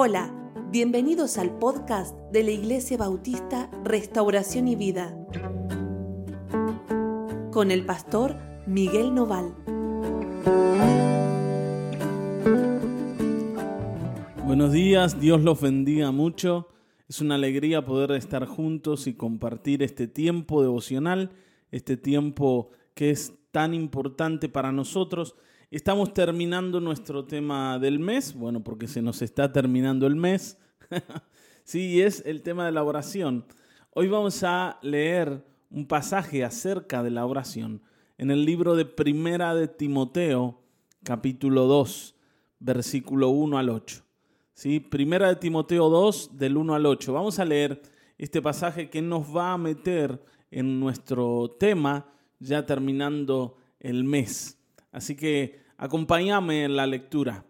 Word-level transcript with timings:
Hola, 0.00 0.32
bienvenidos 0.70 1.38
al 1.38 1.58
podcast 1.58 2.16
de 2.30 2.44
la 2.44 2.52
Iglesia 2.52 2.96
Bautista 2.96 3.68
Restauración 3.82 4.68
y 4.68 4.76
Vida 4.76 5.12
con 7.50 7.72
el 7.72 7.84
pastor 7.84 8.36
Miguel 8.64 9.12
Noval. 9.12 9.56
Buenos 14.46 14.70
días, 14.70 15.18
Dios 15.18 15.42
los 15.42 15.60
bendiga 15.60 16.12
mucho. 16.12 16.68
Es 17.08 17.20
una 17.20 17.34
alegría 17.34 17.84
poder 17.84 18.12
estar 18.12 18.46
juntos 18.46 19.08
y 19.08 19.14
compartir 19.14 19.82
este 19.82 20.06
tiempo 20.06 20.62
devocional, 20.62 21.32
este 21.72 21.96
tiempo 21.96 22.70
que 22.94 23.10
es 23.10 23.32
tan 23.50 23.74
importante 23.74 24.48
para 24.48 24.70
nosotros. 24.70 25.34
Estamos 25.70 26.14
terminando 26.14 26.80
nuestro 26.80 27.26
tema 27.26 27.78
del 27.78 27.98
mes, 27.98 28.32
bueno, 28.32 28.64
porque 28.64 28.88
se 28.88 29.02
nos 29.02 29.20
está 29.20 29.52
terminando 29.52 30.06
el 30.06 30.16
mes. 30.16 30.56
sí, 31.62 32.00
es 32.00 32.22
el 32.24 32.40
tema 32.40 32.64
de 32.64 32.72
la 32.72 32.82
oración. 32.82 33.44
Hoy 33.92 34.08
vamos 34.08 34.42
a 34.44 34.78
leer 34.80 35.44
un 35.70 35.86
pasaje 35.86 36.42
acerca 36.42 37.02
de 37.02 37.10
la 37.10 37.26
oración 37.26 37.82
en 38.16 38.30
el 38.30 38.46
libro 38.46 38.76
de 38.76 38.86
Primera 38.86 39.54
de 39.54 39.68
Timoteo, 39.68 40.58
capítulo 41.02 41.66
2, 41.66 42.14
versículo 42.60 43.28
1 43.28 43.58
al 43.58 43.68
8. 43.68 44.02
¿Sí? 44.54 44.80
Primera 44.80 45.28
de 45.28 45.36
Timoteo 45.36 45.90
2, 45.90 46.38
del 46.38 46.56
1 46.56 46.74
al 46.76 46.86
8. 46.86 47.12
Vamos 47.12 47.38
a 47.38 47.44
leer 47.44 47.82
este 48.16 48.40
pasaje 48.40 48.88
que 48.88 49.02
nos 49.02 49.36
va 49.36 49.52
a 49.52 49.58
meter 49.58 50.18
en 50.50 50.80
nuestro 50.80 51.56
tema 51.60 52.10
ya 52.38 52.64
terminando 52.64 53.58
el 53.80 54.04
mes. 54.04 54.57
Así 54.98 55.14
que 55.14 55.60
acompáñame 55.76 56.64
en 56.64 56.74
la 56.74 56.84
lectura. 56.84 57.44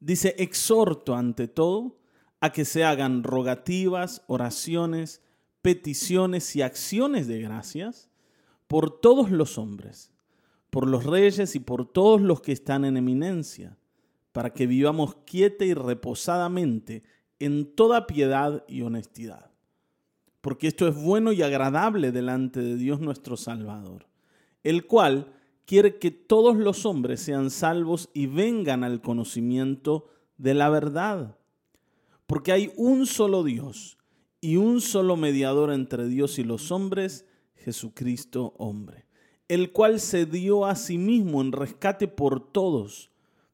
Dice, 0.00 0.34
exhorto 0.36 1.14
ante 1.14 1.48
todo 1.48 1.96
a 2.40 2.52
que 2.52 2.66
se 2.66 2.84
hagan 2.84 3.22
rogativas, 3.22 4.22
oraciones, 4.26 5.22
peticiones 5.62 6.54
y 6.56 6.60
acciones 6.60 7.26
de 7.26 7.40
gracias 7.40 8.10
por 8.66 9.00
todos 9.00 9.30
los 9.30 9.56
hombres, 9.56 10.12
por 10.68 10.86
los 10.86 11.04
reyes 11.04 11.56
y 11.56 11.60
por 11.60 11.90
todos 11.90 12.20
los 12.20 12.42
que 12.42 12.52
están 12.52 12.84
en 12.84 12.98
eminencia, 12.98 13.78
para 14.32 14.52
que 14.52 14.66
vivamos 14.66 15.16
quieta 15.24 15.64
y 15.64 15.72
reposadamente 15.72 17.02
en 17.38 17.74
toda 17.74 18.06
piedad 18.06 18.62
y 18.68 18.82
honestidad. 18.82 19.52
Porque 20.42 20.66
esto 20.66 20.86
es 20.86 20.94
bueno 20.94 21.32
y 21.32 21.40
agradable 21.40 22.12
delante 22.12 22.60
de 22.60 22.76
Dios 22.76 23.00
nuestro 23.00 23.38
Salvador, 23.38 24.06
el 24.62 24.86
cual 24.86 25.39
quiere 25.70 25.98
que 25.98 26.10
todos 26.10 26.56
los 26.56 26.84
hombres 26.84 27.20
sean 27.20 27.48
salvos 27.48 28.10
y 28.12 28.26
vengan 28.26 28.82
al 28.82 29.00
conocimiento 29.00 30.08
de 30.36 30.52
la 30.52 30.68
verdad. 30.68 31.38
Porque 32.26 32.50
hay 32.50 32.72
un 32.76 33.06
solo 33.06 33.44
Dios 33.44 33.96
y 34.40 34.56
un 34.56 34.80
solo 34.80 35.14
mediador 35.14 35.70
entre 35.70 36.08
Dios 36.08 36.40
y 36.40 36.42
los 36.42 36.72
hombres, 36.72 37.24
Jesucristo 37.54 38.52
hombre, 38.58 39.06
el 39.46 39.70
cual 39.70 40.00
se 40.00 40.26
dio 40.26 40.66
a 40.66 40.74
sí 40.74 40.98
mismo 40.98 41.40
en 41.40 41.52
rescate 41.52 42.08
por 42.08 42.50
todos, 42.50 43.12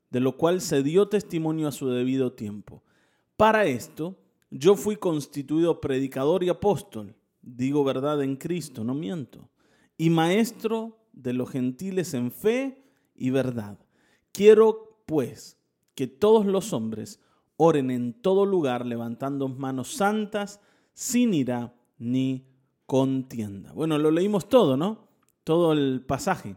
de 0.08 0.20
lo 0.20 0.38
cual 0.38 0.62
se 0.62 0.82
dio 0.82 1.08
testimonio 1.08 1.68
a 1.68 1.72
su 1.72 1.90
debido 1.90 2.32
tiempo. 2.32 2.82
Para 3.36 3.66
esto, 3.66 4.16
yo 4.50 4.74
fui 4.76 4.96
constituido 4.96 5.82
predicador 5.82 6.42
y 6.44 6.48
apóstol, 6.48 7.14
digo 7.42 7.84
verdad 7.84 8.22
en 8.22 8.36
Cristo, 8.36 8.84
no 8.84 8.94
miento, 8.94 9.50
y 9.98 10.08
maestro 10.08 10.96
de 11.16 11.32
los 11.32 11.50
gentiles 11.50 12.14
en 12.14 12.30
fe 12.30 12.84
y 13.16 13.30
verdad. 13.30 13.78
Quiero, 14.30 15.02
pues, 15.06 15.58
que 15.96 16.06
todos 16.06 16.46
los 16.46 16.72
hombres 16.72 17.20
oren 17.56 17.90
en 17.90 18.12
todo 18.12 18.46
lugar 18.46 18.86
levantando 18.86 19.48
manos 19.48 19.94
santas, 19.94 20.60
sin 20.92 21.34
ira 21.34 21.74
ni 21.98 22.46
contienda. 22.84 23.72
Bueno, 23.72 23.98
lo 23.98 24.10
leímos 24.10 24.48
todo, 24.48 24.76
¿no? 24.76 25.08
Todo 25.42 25.72
el 25.72 26.04
pasaje. 26.06 26.56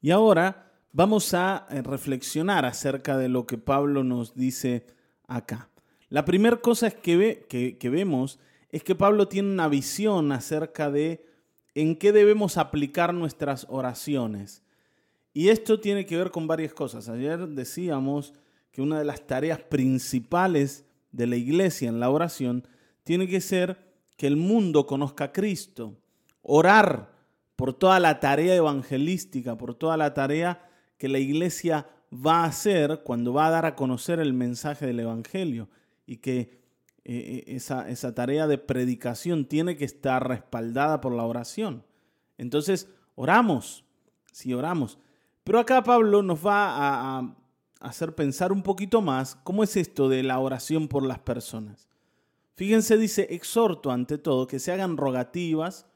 Y 0.00 0.12
ahora 0.12 0.72
vamos 0.92 1.34
a 1.34 1.66
eh, 1.70 1.82
reflexionar 1.82 2.64
acerca 2.64 3.18
de 3.18 3.28
lo 3.28 3.46
que 3.46 3.58
Pablo 3.58 4.04
nos 4.04 4.34
dice 4.34 4.86
acá. 5.26 5.70
La 6.08 6.24
primera 6.24 6.56
cosa 6.56 6.86
es 6.86 6.94
que, 6.94 7.16
ve, 7.16 7.46
que 7.48 7.90
vemos 7.90 8.38
es 8.70 8.82
que 8.82 8.94
Pablo 8.94 9.28
tiene 9.28 9.50
una 9.50 9.68
visión 9.68 10.32
acerca 10.32 10.90
de 10.90 11.27
en 11.80 11.94
qué 11.94 12.10
debemos 12.10 12.56
aplicar 12.56 13.14
nuestras 13.14 13.64
oraciones. 13.70 14.64
Y 15.32 15.50
esto 15.50 15.78
tiene 15.78 16.06
que 16.06 16.16
ver 16.16 16.32
con 16.32 16.48
varias 16.48 16.74
cosas. 16.74 17.08
Ayer 17.08 17.46
decíamos 17.46 18.34
que 18.72 18.82
una 18.82 18.98
de 18.98 19.04
las 19.04 19.28
tareas 19.28 19.60
principales 19.60 20.84
de 21.12 21.28
la 21.28 21.36
iglesia 21.36 21.88
en 21.88 22.00
la 22.00 22.10
oración 22.10 22.66
tiene 23.04 23.28
que 23.28 23.40
ser 23.40 23.78
que 24.16 24.26
el 24.26 24.34
mundo 24.34 24.86
conozca 24.86 25.26
a 25.26 25.32
Cristo. 25.32 25.94
Orar 26.42 27.12
por 27.54 27.72
toda 27.74 28.00
la 28.00 28.18
tarea 28.18 28.56
evangelística, 28.56 29.56
por 29.56 29.76
toda 29.76 29.96
la 29.96 30.14
tarea 30.14 30.68
que 30.96 31.06
la 31.06 31.20
iglesia 31.20 31.86
va 32.12 32.42
a 32.42 32.46
hacer 32.46 33.02
cuando 33.04 33.32
va 33.32 33.46
a 33.46 33.50
dar 33.50 33.66
a 33.66 33.76
conocer 33.76 34.18
el 34.18 34.32
mensaje 34.32 34.84
del 34.84 34.98
Evangelio 34.98 35.68
y 36.06 36.16
que 36.16 36.58
eh, 37.10 37.44
eh, 37.46 37.56
esa, 37.56 37.88
esa 37.88 38.14
tarea 38.14 38.46
de 38.46 38.58
predicación 38.58 39.46
tiene 39.46 39.78
que 39.78 39.86
estar 39.86 40.28
respaldada 40.28 41.00
por 41.00 41.12
la 41.14 41.24
oración. 41.24 41.84
Entonces, 42.36 42.88
oramos, 43.14 43.84
sí 44.30 44.52
oramos. 44.52 44.98
Pero 45.42 45.58
acá 45.58 45.82
Pablo 45.82 46.22
nos 46.22 46.46
va 46.46 46.68
a, 46.68 47.18
a 47.18 47.36
hacer 47.80 48.14
pensar 48.14 48.52
un 48.52 48.62
poquito 48.62 49.00
más 49.00 49.36
cómo 49.36 49.64
es 49.64 49.76
esto 49.78 50.10
de 50.10 50.22
la 50.22 50.38
oración 50.38 50.86
por 50.86 51.02
las 51.02 51.18
personas. 51.18 51.88
Fíjense, 52.54 52.98
dice, 52.98 53.26
exhorto 53.30 53.90
ante 53.90 54.18
todo 54.18 54.46
que 54.46 54.58
se 54.58 54.72
hagan 54.72 54.98
rogativas, 54.98 55.86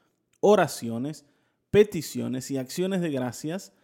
oraciones, 0.41 1.27
peticiones 1.71 2.50
y 2.50 2.56
acciones 2.56 3.03
de 3.03 3.11
gracias 3.11 3.75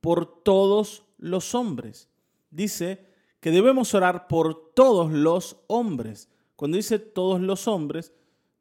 por 0.00 0.42
todos 0.42 1.04
los 1.18 1.54
hombres. 1.54 2.08
Dice 2.50 3.04
que 3.40 3.50
debemos 3.50 3.92
orar 3.94 4.26
por 4.28 4.72
todos 4.72 5.12
los 5.12 5.62
hombres. 5.66 6.30
Cuando 6.58 6.76
dice 6.76 6.98
todos 6.98 7.40
los 7.40 7.68
hombres, 7.68 8.12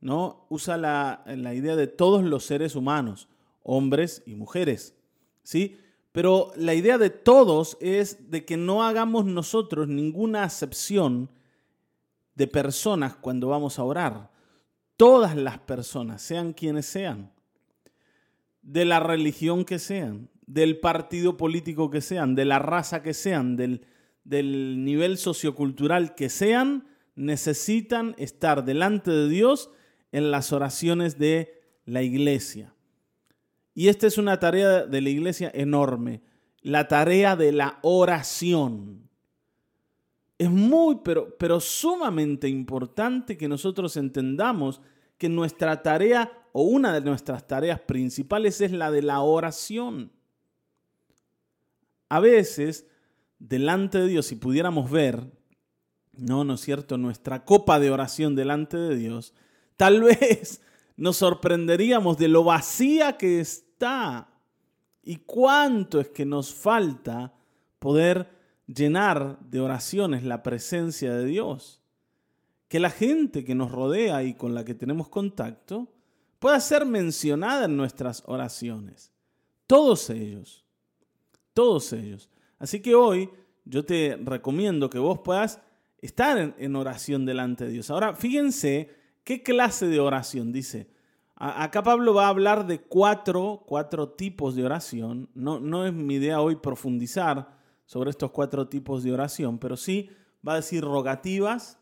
¿no? 0.01 0.45
usa 0.49 0.77
la, 0.77 1.23
idea 1.55 1.75
de 1.75 1.87
todos 1.87 2.23
los 2.23 2.45
seres 2.45 2.75
humanos, 2.75 3.27
hombres 3.63 4.21
y 4.27 4.35
mujeres. 4.35 4.93
¿sí? 5.41 5.79
Pero 6.11 6.51
la 6.57 6.75
idea 6.75 6.99
de 6.99 7.09
todos 7.09 7.75
es 7.81 8.29
de 8.29 8.45
que 8.45 8.55
no 8.55 8.83
hagamos 8.83 9.25
nosotros 9.25 9.87
ninguna 9.87 10.43
acepción 10.43 11.31
de 12.35 12.45
personas 12.45 13.15
cuando 13.15 13.47
vamos 13.47 13.79
a 13.79 13.83
orar. 13.83 14.29
Todas 14.95 15.35
las 15.35 15.57
personas, 15.57 16.21
sean 16.21 16.53
quienes 16.53 16.85
sean, 16.85 17.31
de 18.61 18.85
la 18.85 18.99
religión 18.99 19.65
que 19.65 19.79
sean, 19.79 20.29
del 20.45 20.79
partido 20.79 21.35
político 21.35 21.89
que 21.89 22.01
sean, 22.01 22.35
de 22.35 22.45
la 22.45 22.59
raza 22.59 23.01
que 23.01 23.15
sean, 23.15 23.55
del, 23.55 23.87
del 24.23 24.85
nivel 24.85 25.17
sociocultural 25.17 26.13
que 26.13 26.29
sean, 26.29 26.95
necesitan 27.17 28.15
estar 28.17 28.63
delante 28.63 29.11
de 29.11 29.27
Dios 29.27 29.71
en 30.11 30.31
las 30.31 30.53
oraciones 30.53 31.17
de 31.17 31.61
la 31.85 32.03
iglesia. 32.03 32.73
Y 33.73 33.89
esta 33.89 34.07
es 34.07 34.17
una 34.17 34.39
tarea 34.39 34.85
de 34.85 35.01
la 35.01 35.09
iglesia 35.09 35.51
enorme, 35.53 36.21
la 36.61 36.87
tarea 36.87 37.35
de 37.35 37.51
la 37.51 37.79
oración. 37.81 39.09
Es 40.37 40.49
muy, 40.49 40.99
pero, 41.03 41.35
pero 41.37 41.59
sumamente 41.59 42.47
importante 42.47 43.37
que 43.37 43.47
nosotros 43.47 43.97
entendamos 43.97 44.81
que 45.17 45.27
nuestra 45.27 45.81
tarea 45.81 46.31
o 46.53 46.63
una 46.63 46.93
de 46.93 47.01
nuestras 47.01 47.47
tareas 47.47 47.79
principales 47.79 48.61
es 48.61 48.71
la 48.71 48.91
de 48.91 49.01
la 49.01 49.21
oración. 49.21 50.11
A 52.09 52.19
veces, 52.19 52.87
delante 53.39 53.99
de 53.99 54.07
Dios, 54.07 54.27
si 54.27 54.35
pudiéramos 54.35 54.91
ver, 54.91 55.36
no, 56.17 56.43
¿no 56.43 56.55
es 56.55 56.61
cierto?, 56.61 56.97
nuestra 56.97 57.45
copa 57.45 57.79
de 57.79 57.91
oración 57.91 58.35
delante 58.35 58.77
de 58.77 58.95
Dios, 58.95 59.33
tal 59.75 60.03
vez 60.03 60.61
nos 60.97 61.17
sorprenderíamos 61.17 62.17
de 62.17 62.27
lo 62.27 62.43
vacía 62.43 63.17
que 63.17 63.39
está 63.39 64.29
y 65.03 65.17
cuánto 65.17 65.99
es 66.01 66.09
que 66.09 66.25
nos 66.25 66.53
falta 66.53 67.33
poder 67.79 68.29
llenar 68.67 69.39
de 69.39 69.61
oraciones 69.61 70.23
la 70.23 70.43
presencia 70.43 71.13
de 71.15 71.25
Dios. 71.25 71.81
Que 72.67 72.79
la 72.79 72.89
gente 72.89 73.45
que 73.45 73.55
nos 73.55 73.71
rodea 73.71 74.23
y 74.23 74.33
con 74.33 74.53
la 74.53 74.65
que 74.65 74.75
tenemos 74.75 75.07
contacto 75.07 75.87
pueda 76.39 76.59
ser 76.59 76.85
mencionada 76.85 77.65
en 77.65 77.77
nuestras 77.77 78.23
oraciones. 78.25 79.13
Todos 79.65 80.09
ellos. 80.09 80.65
Todos 81.53 81.93
ellos. 81.93 82.29
Así 82.59 82.81
que 82.81 82.93
hoy 82.93 83.29
yo 83.63 83.85
te 83.85 84.19
recomiendo 84.21 84.89
que 84.89 84.99
vos 84.99 85.19
puedas 85.19 85.61
estar 86.01 86.55
en, 86.57 86.75
oración 86.75 87.25
delante 87.25 87.65
de 87.65 87.71
Dios. 87.71 87.89
Ahora, 87.89 88.15
fíjense 88.15 88.93
qué 89.23 89.43
clase 89.43 89.87
de 89.87 89.99
oración 89.99 90.51
dice. 90.51 90.89
acá 91.35 91.83
Pablo 91.83 92.13
va 92.13 92.25
a 92.25 92.29
hablar 92.29 92.67
de 92.67 92.79
cuatro, 92.79 93.63
cuatro 93.65 94.09
tipos 94.09 94.55
de 94.55 94.65
oración. 94.65 95.29
No, 95.33 95.59
no 95.59 95.85
es 95.85 95.93
mi 95.93 96.15
idea 96.15 96.41
hoy 96.41 96.55
profundizar 96.57 97.57
sobre 97.85 98.09
estos 98.09 98.31
cuatro 98.31 98.67
tipos 98.67 99.03
de 99.03 99.13
oración, 99.13 99.59
pero 99.59 99.77
sí 99.77 100.09
va 100.47 100.53
a 100.53 100.57
decir 100.57 100.83
rogativas, 100.83 101.79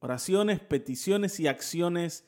oraciones, 0.00 0.60
peticiones 0.60 1.38
y 1.40 1.46
acciones 1.46 2.24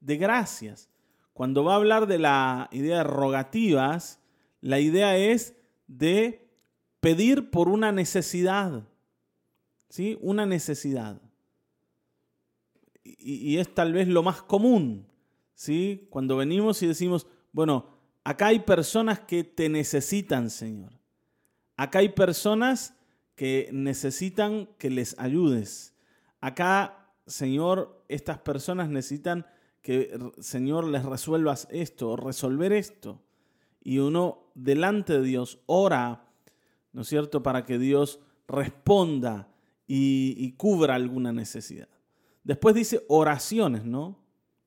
de 0.00 0.16
gracias. 0.16 0.88
Cuando 1.32 1.64
va 1.64 1.72
a 1.72 1.76
hablar 1.76 2.06
de 2.06 2.18
la 2.18 2.68
idea 2.72 2.98
de 2.98 3.04
rogativas, 3.04 4.20
la 4.60 4.80
idea 4.80 5.16
es 5.16 5.56
de 5.86 6.50
pedir 7.00 7.50
por 7.50 7.68
una 7.68 7.90
necesidad. 7.90 8.86
¿Sí? 9.92 10.16
Una 10.22 10.46
necesidad. 10.46 11.20
Y, 13.04 13.58
es 13.58 13.74
tal 13.74 13.92
vez 13.92 14.08
lo 14.08 14.22
más 14.22 14.40
común. 14.40 15.06
¿Sí? 15.52 16.06
Cuando 16.08 16.38
venimos 16.38 16.82
y 16.82 16.86
decimos, 16.86 17.26
bueno, 17.52 17.90
acá 18.24 18.46
hay 18.46 18.60
personas 18.60 19.20
que 19.20 19.44
te 19.44 19.68
necesitan, 19.68 20.48
Señor. 20.48 20.98
Acá 21.76 21.98
hay 21.98 22.08
personas 22.08 22.94
que 23.34 23.68
necesitan 23.70 24.66
que 24.78 24.88
les 24.88 25.14
ayudes. 25.18 25.94
Acá, 26.40 27.12
Señor, 27.26 28.02
estas 28.08 28.38
personas 28.38 28.88
necesitan 28.88 29.44
que, 29.82 30.18
Señor, 30.38 30.86
les 30.86 31.04
resuelvas 31.04 31.68
esto, 31.70 32.16
resolver 32.16 32.72
esto. 32.72 33.20
Y 33.82 33.98
uno 33.98 34.50
delante 34.54 35.12
de 35.12 35.22
Dios 35.22 35.58
ora, 35.66 36.30
¿no 36.94 37.02
es 37.02 37.08
cierto?, 37.08 37.42
para 37.42 37.66
que 37.66 37.78
Dios 37.78 38.20
responda 38.48 39.51
y, 39.94 40.52
cubra 40.52 40.94
alguna 40.94 41.32
necesidad. 41.32 41.88
Después 42.44 42.74
dice 42.74 43.04
oraciones, 43.08 43.84
¿no? 43.84 44.18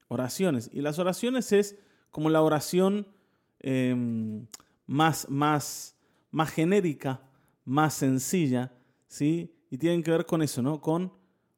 Oraciones. 0.08 0.70
Y 0.72 0.82
las 0.82 1.00
oraciones 1.00 1.52
es 1.52 1.80
como 2.12 2.30
la 2.30 2.44
oración 2.44 3.08
em, 3.60 4.46
más, 4.86 5.28
más, 5.28 5.98
más 6.30 6.52
genérica, 6.52 7.24
más 7.64 7.96
sencilla, 7.96 8.72
¿sí? 9.08 9.52
Y 9.72 9.80
tienen 9.80 10.04
que 10.04 10.12
ver 10.12 10.28
con 10.28 10.44
eso, 10.44 10.62
¿no? 10.62 10.80
Con 10.80 11.12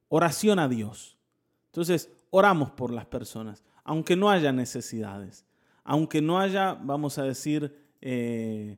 oración 0.08 0.60
a 0.60 0.70
Dios. 0.70 1.18
Entonces, 1.66 2.10
oramos 2.30 2.72
por 2.72 2.94
las 2.94 3.06
personas, 3.06 3.66
aunque 3.84 4.16
no 4.16 4.30
haya 4.30 4.54
necesidades, 4.54 5.46
aunque 5.84 6.22
no 6.22 6.40
haya, 6.40 6.74
vamos 6.74 7.18
a 7.18 7.24
decir, 7.24 7.76
eh, 8.00 8.78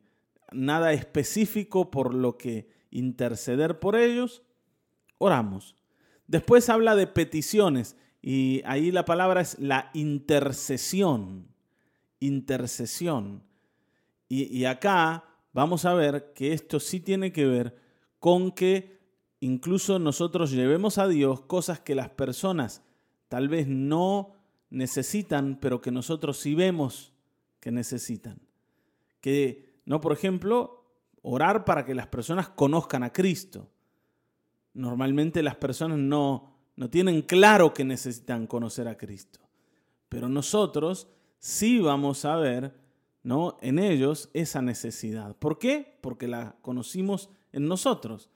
nada 0.51 0.93
específico 0.93 1.91
por 1.91 2.15
lo 2.15 2.39
que 2.39 2.71
interceder 2.89 3.79
por 3.79 3.95
ellos, 3.95 4.41
oramos. 5.19 5.75
Después 6.25 6.67
habla 6.69 6.95
de 6.95 7.05
peticiones 7.05 7.95
y 8.21 8.63
ahí 8.65 8.91
la 8.91 9.05
palabra 9.05 9.41
es 9.41 9.59
la 9.59 9.91
intercesión, 9.93 11.47
intercesión. 12.19 13.43
Y, 14.27 14.45
y 14.45 14.65
acá 14.65 15.25
vamos 15.53 15.85
a 15.85 15.93
ver 15.93 16.33
que 16.33 16.53
esto 16.53 16.79
sí 16.79 16.99
tiene 16.99 17.31
que 17.31 17.45
ver 17.45 17.77
con 18.19 18.51
que 18.51 18.99
incluso 19.39 19.99
nosotros 19.99 20.51
llevemos 20.51 20.97
a 20.97 21.07
Dios 21.07 21.41
cosas 21.41 21.79
que 21.79 21.95
las 21.95 22.09
personas 22.09 22.83
tal 23.27 23.47
vez 23.47 23.67
no 23.67 24.33
necesitan, 24.69 25.57
pero 25.61 25.81
que 25.81 25.91
nosotros 25.91 26.39
sí 26.39 26.55
vemos 26.55 27.13
que 27.59 27.71
necesitan. 27.71 28.39
Que, 29.21 29.81
no, 29.85 30.01
por 30.01 30.13
ejemplo, 30.13 30.85
orar 31.21 31.65
para 31.65 31.85
que 31.85 31.95
las 31.95 32.07
personas 32.07 32.49
conozcan 32.49 33.03
a 33.03 33.11
Cristo. 33.11 33.69
Normalmente 34.73 35.43
las 35.43 35.55
personas 35.55 35.97
no, 35.97 36.53
no 36.75 36.89
tienen 36.89 37.21
claro 37.21 37.73
que 37.73 37.83
necesitan 37.83 38.47
conocer 38.47 38.87
a 38.87 38.97
Cristo, 38.97 39.39
pero 40.07 40.29
nosotros 40.29 41.07
sí 41.39 41.79
vamos 41.79 42.25
a 42.25 42.35
ver 42.35 42.73
¿no? 43.23 43.57
en 43.61 43.79
ellos 43.79 44.29
esa 44.33 44.61
necesidad. 44.61 45.35
¿Por 45.35 45.59
qué? 45.59 45.97
Porque 46.01 46.27
la 46.27 46.55
conocimos 46.61 47.29
en 47.51 47.67
nosotros. 47.67 48.29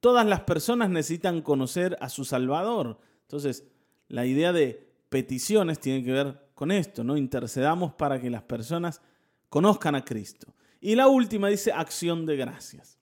Todas 0.00 0.26
las 0.26 0.40
personas 0.40 0.90
necesitan 0.90 1.42
conocer 1.42 1.96
a 2.00 2.08
su 2.08 2.24
Salvador. 2.24 2.98
Entonces, 3.22 3.66
la 4.08 4.26
idea 4.26 4.52
de 4.52 4.92
peticiones 5.08 5.80
tiene 5.80 6.04
que 6.04 6.12
ver 6.12 6.50
con 6.54 6.70
esto, 6.70 7.04
¿no? 7.04 7.16
Intercedamos 7.16 7.94
para 7.94 8.20
que 8.20 8.30
las 8.30 8.42
personas 8.42 9.00
conozcan 9.48 9.94
a 9.94 10.04
Cristo. 10.04 10.54
Y 10.80 10.94
la 10.94 11.08
última 11.08 11.48
dice 11.48 11.72
acción 11.72 12.26
de 12.26 12.36
gracias. 12.36 12.98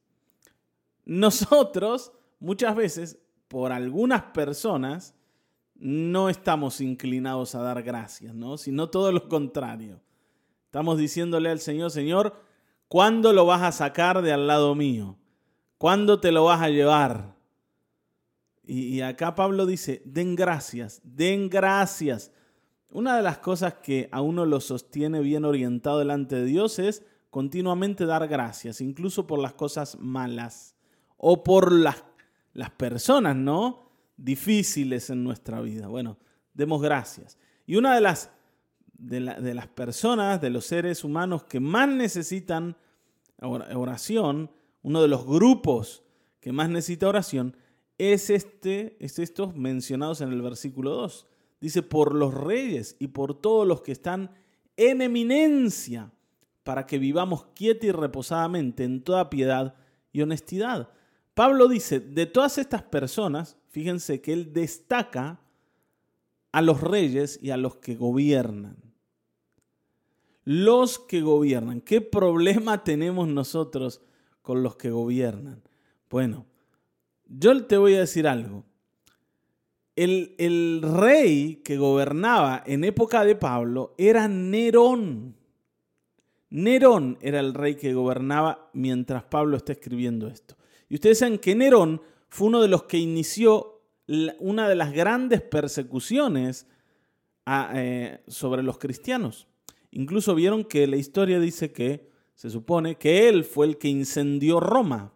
Nosotros 1.05 2.13
muchas 2.45 2.77
veces, 2.77 3.19
por 3.49 3.73
algunas 3.73 4.23
personas, 4.23 5.15
no 5.75 6.29
estamos 6.29 6.81
inclinados 6.81 7.55
a 7.55 7.63
dar 7.63 7.83
gracias, 7.83 8.35
¿no? 8.35 8.57
Sino 8.59 8.91
todo 8.91 9.11
lo 9.11 9.29
contrario. 9.29 10.01
Estamos 10.67 10.99
diciéndole 10.99 11.51
al 11.51 11.61
Señor, 11.61 11.91
Señor, 11.91 12.37
¿cuándo 12.89 13.33
lo 13.33 13.47
vas 13.47 13.63
a 13.63 13.73
sacar 13.73 14.23
de 14.23 14.33
al 14.33 14.47
lado 14.47 14.75
mío? 14.75 15.17
¿Cuándo 15.79 16.21
te 16.21 16.33
lo 16.33 16.45
vas 16.45 16.61
a 16.61 16.69
llevar? 16.69 17.35
Y, 18.67 19.01
acá 19.03 19.35
Pablo 19.35 19.67
dice, 19.67 20.03
den 20.05 20.37
gracias, 20.37 21.01
den 21.05 21.51
gracias. 21.51 22.33
Una 22.91 23.17
de 23.17 23.23
las 23.23 23.39
cosas 23.39 23.75
que 23.75 24.09
a 24.11 24.23
uno 24.23 24.47
lo 24.47 24.61
sostiene 24.61 25.21
bien 25.21 25.45
orientado 25.45 25.99
delante 25.99 26.37
de 26.37 26.45
Dios 26.47 26.79
es 26.79 27.05
continuamente 27.31 28.07
dar 28.07 28.27
gracias, 28.29 28.81
incluso 28.81 29.27
por 29.27 29.39
las 29.39 29.53
cosas 29.55 29.99
malas 29.99 30.75
o 31.17 31.43
por 31.43 31.73
las, 31.73 32.05
las 32.55 32.71
personas, 32.71 33.37
¿no? 33.37 33.91
Difíciles 34.17 35.11
en 35.11 35.23
nuestra 35.23 35.61
vida. 35.61 35.89
Bueno, 35.89 36.17
demos 36.55 36.81
gracias. 36.81 37.37
Y 37.67 37.77
una 37.77 37.95
de 37.95 38.01
las, 38.01 38.31
de, 38.95 39.21
las 39.21 39.67
personas, 39.69 40.41
de 40.41 40.51
los 40.51 40.65
seres 40.65 41.05
humanos 41.05 41.45
que 41.45 41.61
más 41.61 41.89
necesitan 41.89 42.77
oración, 43.41 44.51
uno 44.83 45.03
de 45.03 45.09
los 45.09 45.27
grupos 45.27 46.03
que 46.41 46.53
más 46.53 46.69
necesita 46.71 47.09
oración, 47.09 47.57
es, 47.99 48.31
este, 48.31 48.97
es 49.01 49.19
estos 49.19 49.55
mencionados 49.55 50.21
en 50.21 50.33
el 50.33 50.43
versículo 50.43 50.91
2. 50.91 51.27
Dice, 51.61 51.83
por 51.83 52.15
los 52.15 52.35
reyes 52.35 52.97
y 52.99 53.09
por 53.09 53.41
todos 53.41 53.67
los 53.67 53.83
que 53.83 53.93
están 53.93 54.31
en 54.77 55.03
eminencia, 55.03 56.11
para 56.63 56.87
que 56.87 56.99
vivamos 56.99 57.47
quieta 57.55 57.87
y 57.87 57.93
reposadamente 57.93 58.85
en 58.85 59.03
toda 59.03 59.31
piedad 59.31 59.75
y 60.13 60.23
honestidad. 60.23 60.91
Pablo 61.35 61.69
dice, 61.69 62.01
de 62.01 62.27
todas 62.27 62.59
estas 62.59 62.83
personas, 62.83 63.57
fíjense 63.69 64.21
que 64.21 64.33
él 64.33 64.53
destaca 64.53 65.41
a 66.53 66.63
los 66.63 66.81
reyes 66.81 67.41
y 67.43 67.51
a 67.51 67.57
los 67.57 67.77
que 67.77 67.97
gobiernan. 67.97 68.77
Los 70.45 71.01
que 71.01 71.21
gobiernan. 71.21 71.81
¿Qué 71.81 72.01
problema 72.01 72.85
tenemos 72.85 73.27
nosotros 73.27 74.01
con 74.41 74.63
los 74.63 74.77
que 74.77 74.91
gobiernan? 74.91 75.63
Bueno, 76.09 76.47
yo 77.27 77.67
te 77.67 77.77
voy 77.77 77.95
a 77.95 78.01
decir 78.01 78.29
algo. 78.29 78.65
El, 79.97 80.83
rey 80.83 81.57
que 81.65 81.77
gobernaba 81.77 82.63
en 82.67 82.85
época 82.85 83.25
de 83.25 83.35
Pablo 83.35 83.95
era 83.99 84.29
Nerón. 84.29 85.37
Nerón 86.51 87.19
era 87.21 87.41
el 87.41 87.55
rey 87.55 87.75
que 87.75 87.95
gobernaba 87.95 88.71
mientras 88.73 89.25
Pablo 89.25 89.57
está 89.57 89.73
escribiendo 89.73 90.29
esto. 90.29 90.57
Y 90.95 90.99
ustedes 90.99 91.19
saben 91.19 91.41
que 91.41 91.57
Nerón 91.57 92.01
fue 92.29 92.47
uno 92.47 92.63
de 92.63 92.69
los 92.69 92.85
que 92.85 92.99
inició 92.99 93.83
una 94.39 94.69
de 94.69 94.77
las 94.77 94.93
grandes 94.93 95.43
persecuciones 95.43 96.69
eh, 97.75 98.21
sobre 98.29 98.63
los 98.63 98.79
cristianos. 98.79 99.49
Incluso 99.91 100.37
vieron 100.37 100.63
que 100.63 100.87
la 100.87 100.95
historia 100.95 101.41
dice 101.41 101.73
que 101.73 102.09
se 102.37 102.49
supone 102.49 102.95
que 102.95 103.29
él 103.29 103.43
fue 103.43 103.67
el 103.67 103.77
que 103.77 103.89
incendió 103.89 104.61
Roma 104.61 105.13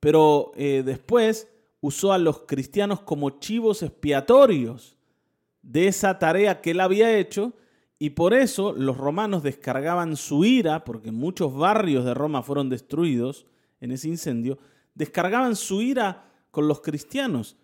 pero 0.00 0.52
eh, 0.54 0.82
después 0.84 1.50
usó 1.80 2.12
a 2.12 2.18
los 2.18 2.40
cristianos 2.40 3.00
como 3.00 3.38
chivos 3.38 3.82
expiatorios 3.82 4.98
de 5.62 5.86
esa 5.86 6.18
tarea 6.18 6.60
que 6.60 6.72
él 6.72 6.80
había 6.80 7.16
hecho 7.16 7.54
y 7.98 8.10
por 8.10 8.34
eso 8.34 8.74
los 8.74 8.98
romanos 8.98 9.42
descargaban 9.42 10.16
su 10.16 10.44
ira, 10.44 10.84
porque 10.84 11.10
muchos 11.10 11.54
barrios 11.54 12.04
de 12.04 12.12
Roma 12.12 12.42
fueron 12.42 12.68
destruidos 12.68 13.46
en 13.80 13.92
ese 13.92 14.08
incendio, 14.08 14.58
descargaban 14.94 15.56
su 15.56 15.82
ira 15.82 16.30
con 16.50 16.68
los 16.68 16.80
cristianos. 16.80 17.56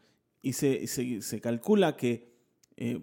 Y 0.42 0.52
se, 0.52 0.86
se, 0.86 1.40
calcula 1.40 1.96
que 1.96 2.32
eh, 2.76 3.00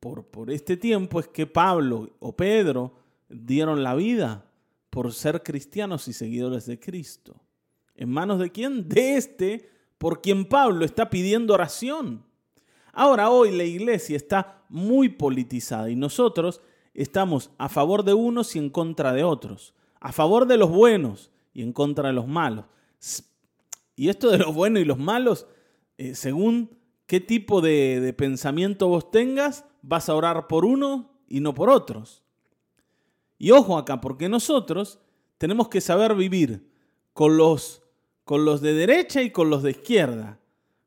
por, 0.00 0.24
por 0.24 0.50
este 0.50 0.76
tiempo 0.76 1.20
es 1.20 1.28
que 1.28 1.46
Pablo 1.46 2.10
o 2.20 2.34
Pedro 2.34 2.94
dieron 3.28 3.82
la 3.82 3.94
vida 3.94 4.50
por 4.90 5.12
ser 5.12 5.42
cristianos 5.42 6.08
y 6.08 6.12
seguidores 6.12 6.66
de 6.66 6.78
Cristo. 6.80 7.40
¿En 7.94 8.10
manos 8.10 8.38
de 8.38 8.50
quién? 8.50 8.88
De 8.88 9.16
este 9.16 9.68
por 9.98 10.22
quien 10.22 10.44
Pablo 10.46 10.84
está 10.84 11.10
pidiendo 11.10 11.54
oración. 11.54 12.24
Ahora 12.92 13.30
hoy 13.30 13.56
la 13.56 13.64
iglesia 13.64 14.16
está 14.16 14.62
muy 14.68 15.08
politizada 15.08 15.90
y 15.90 15.96
nosotros 15.96 16.60
estamos 16.94 17.50
a 17.58 17.68
favor 17.68 18.04
de 18.04 18.14
unos 18.14 18.56
y 18.56 18.58
en 18.58 18.70
contra 18.70 19.12
de 19.12 19.24
otros, 19.24 19.74
a 20.00 20.12
favor 20.12 20.46
de 20.46 20.56
los 20.56 20.70
buenos 20.70 21.30
y 21.52 21.62
en 21.62 21.72
contra 21.72 22.08
de 22.08 22.14
los 22.14 22.26
malos. 22.26 22.64
Y 23.98 24.08
esto 24.08 24.30
de 24.30 24.38
los 24.38 24.54
buenos 24.54 24.80
y 24.80 24.84
los 24.84 24.98
malos, 24.98 25.46
eh, 25.96 26.14
según 26.14 26.78
qué 27.06 27.20
tipo 27.20 27.60
de, 27.60 28.00
de 28.00 28.12
pensamiento 28.12 28.88
vos 28.88 29.10
tengas, 29.10 29.64
vas 29.82 30.08
a 30.08 30.14
orar 30.14 30.46
por 30.46 30.64
uno 30.64 31.10
y 31.26 31.40
no 31.40 31.52
por 31.52 31.68
otros. 31.68 32.22
Y 33.38 33.50
ojo 33.50 33.76
acá, 33.76 34.00
porque 34.00 34.28
nosotros 34.28 35.00
tenemos 35.36 35.68
que 35.68 35.80
saber 35.80 36.14
vivir 36.14 36.70
con 37.12 37.36
los 37.36 37.82
con 38.28 38.44
los 38.44 38.60
de 38.60 38.74
derecha 38.74 39.22
y 39.22 39.30
con 39.30 39.48
los 39.48 39.62
de 39.62 39.70
izquierda, 39.70 40.38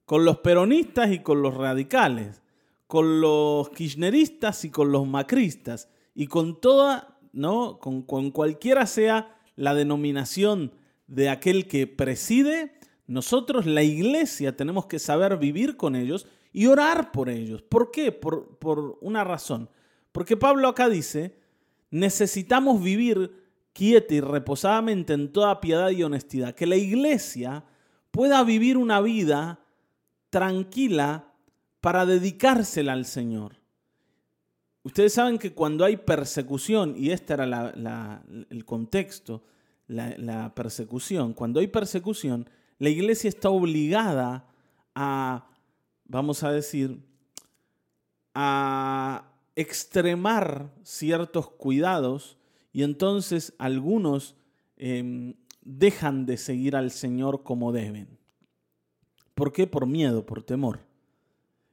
con 0.05 0.25
los 0.25 0.37
peronistas 0.37 1.11
y 1.11 1.23
con 1.23 1.41
los 1.41 1.55
radicales, 1.55 2.43
con 2.85 3.19
los 3.19 3.71
kirchneristas 3.71 4.63
y 4.63 4.69
con 4.69 4.91
los 4.91 5.07
macristas, 5.07 5.89
y 6.13 6.27
con 6.27 6.61
toda, 6.61 7.17
¿no? 7.33 7.79
Con, 7.79 8.03
con 8.03 8.29
cualquiera 8.29 8.85
sea 8.85 9.39
la 9.55 9.73
denominación 9.73 10.73
de 11.07 11.29
aquel 11.29 11.67
que 11.67 11.87
preside, 11.87 12.77
nosotros, 13.11 13.65
la 13.65 13.83
iglesia, 13.83 14.55
tenemos 14.55 14.85
que 14.85 14.97
saber 14.97 15.35
vivir 15.35 15.75
con 15.75 15.97
ellos 15.97 16.27
y 16.53 16.67
orar 16.67 17.11
por 17.11 17.27
ellos. 17.27 17.61
¿Por 17.61 17.91
qué? 17.91 18.13
Por, 18.13 18.57
por 18.57 18.97
una 19.01 19.25
razón. 19.25 19.69
Porque 20.13 20.37
Pablo 20.37 20.69
acá 20.69 20.87
dice, 20.87 21.37
necesitamos 21.89 22.81
vivir 22.81 23.35
quieta 23.73 24.13
y 24.13 24.21
reposadamente 24.21 25.11
en 25.11 25.33
toda 25.33 25.59
piedad 25.59 25.89
y 25.89 26.03
honestidad. 26.03 26.55
Que 26.55 26.65
la 26.65 26.77
iglesia 26.77 27.65
pueda 28.11 28.45
vivir 28.45 28.77
una 28.77 29.01
vida 29.01 29.59
tranquila 30.29 31.33
para 31.81 32.05
dedicársela 32.05 32.93
al 32.93 33.03
Señor. 33.03 33.57
Ustedes 34.83 35.11
saben 35.11 35.37
que 35.37 35.53
cuando 35.53 35.83
hay 35.83 35.97
persecución, 35.97 36.95
y 36.95 37.11
este 37.11 37.33
era 37.33 37.43
el 38.49 38.63
contexto, 38.63 39.43
la, 39.87 40.15
la 40.17 40.55
persecución, 40.55 41.33
cuando 41.33 41.59
hay 41.59 41.67
persecución, 41.67 42.47
la 42.81 42.89
iglesia 42.89 43.27
está 43.27 43.51
obligada 43.51 44.43
a, 44.95 45.47
vamos 46.05 46.41
a 46.41 46.51
decir, 46.51 46.99
a 48.33 49.23
extremar 49.55 50.73
ciertos 50.81 51.51
cuidados 51.51 52.39
y 52.73 52.81
entonces 52.81 53.53
algunos 53.59 54.35
em, 54.77 55.35
dejan 55.61 56.25
de 56.25 56.37
seguir 56.37 56.75
al 56.75 56.89
Señor 56.89 57.43
como 57.43 57.71
deben. 57.71 58.17
¿Por 59.35 59.53
qué? 59.53 59.67
Por 59.67 59.85
miedo, 59.85 60.25
por 60.25 60.41
temor. 60.41 60.79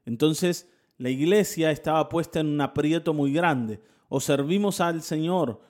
Entonces 0.05 0.69
la 0.99 1.09
iglesia 1.09 1.71
estaba 1.71 2.11
puesta 2.11 2.41
en 2.41 2.49
un 2.49 2.61
aprieto 2.61 3.15
muy 3.15 3.33
grande. 3.33 3.81
O 4.11 4.21
servimos 4.21 4.83
al 4.83 5.01
Señor 5.01 5.63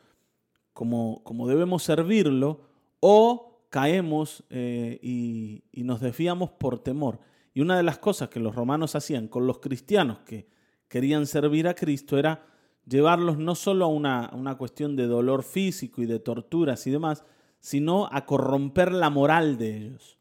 como, 0.72 1.22
como 1.22 1.46
debemos 1.46 1.84
servirlo, 1.84 2.60
o 2.98 3.47
caemos 3.70 4.44
eh, 4.50 4.98
y, 5.02 5.62
nos 5.84 6.00
desviamos 6.00 6.50
por 6.50 6.78
temor. 6.78 7.20
Y 7.54 7.60
una 7.60 7.76
de 7.76 7.82
las 7.82 7.98
cosas 7.98 8.28
que 8.28 8.40
los 8.40 8.54
romanos 8.54 8.94
hacían 8.94 9.28
con 9.28 9.46
los 9.46 9.58
cristianos 9.58 10.18
que 10.20 10.48
querían 10.88 11.26
servir 11.26 11.66
a 11.68 11.74
Cristo 11.74 12.18
era 12.18 12.46
llevarlos 12.86 13.38
no 13.38 13.54
solo 13.54 13.86
a 13.86 13.88
una, 13.88 14.30
una 14.32 14.56
cuestión 14.56 14.96
de 14.96 15.06
dolor 15.06 15.42
físico 15.42 16.02
y 16.02 16.06
de 16.06 16.18
torturas 16.18 16.86
y 16.86 16.90
demás, 16.90 17.24
sino 17.60 18.08
a 18.12 18.26
corromper 18.26 18.92
la 18.92 19.10
moral 19.10 19.58
de 19.58 19.76
ellos. 19.76 20.18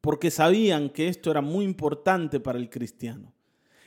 Porque 0.00 0.30
sabían 0.30 0.90
que 0.90 1.08
esto 1.08 1.30
era 1.30 1.40
muy 1.40 1.64
importante 1.64 2.40
para 2.40 2.58
el 2.58 2.68
cristiano. 2.70 3.32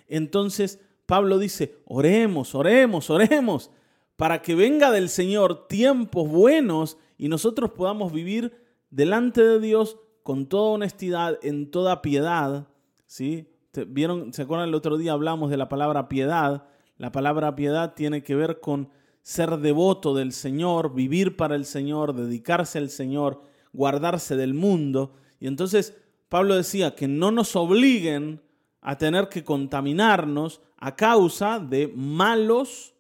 Entonces 0.08 0.80
Pablo 1.06 1.38
dice, 1.38 1.78
oremos, 1.86 2.56
oremos, 2.56 3.10
oremos, 3.10 3.72
para 4.16 4.42
que 4.42 4.56
venga 4.56 4.92
del 4.92 5.10
Señor 5.10 5.68
tiempos 5.68 6.30
buenos 6.30 6.98
y 7.18 7.28
nosotros 7.28 7.72
podamos 7.72 8.12
vivir 8.12 8.54
delante 8.90 9.42
de 9.44 9.60
Dios 9.60 9.98
con 10.24 10.48
toda 10.48 10.72
honestidad, 10.72 11.38
en 11.44 11.70
toda 11.70 12.02
piedad, 12.02 12.68
¿sí? 13.06 13.52
¿Vieron? 13.88 14.34
¿Se 14.34 14.44
acuerdan 14.44 14.70
el 14.70 14.76
otro 14.76 14.98
día 14.98 15.12
hablamos 15.12 15.52
de 15.52 15.58
la 15.58 15.70
palabra 15.70 16.08
piedad? 16.08 16.68
La 16.98 17.12
palabra 17.12 17.56
piedad 17.56 17.94
tiene 17.94 18.24
que 18.24 18.36
ver 18.36 18.62
con 18.62 18.90
ser 19.22 19.58
devoto 19.58 20.16
del 20.16 20.32
Señor, 20.32 20.94
vivir 20.94 21.36
para 21.36 21.56
el 21.56 21.66
Señor, 21.66 22.16
dedicarse 22.16 22.78
al 22.78 22.90
Señor, 22.90 23.42
guardarse 23.74 24.36
del 24.36 24.54
mundo. 24.54 25.14
Y 25.40 25.48
entonces 25.48 25.98
Pablo 26.30 26.56
decía 26.56 26.96
que 26.96 27.08
no 27.08 27.32
nos 27.32 27.56
obliguen 27.56 28.42
a 28.82 28.98
tener 28.98 29.30
que 29.30 29.44
contaminarnos 29.44 30.62
a 30.78 30.96
causa 30.96 31.60
de 31.60 31.92
malos, 31.96 32.95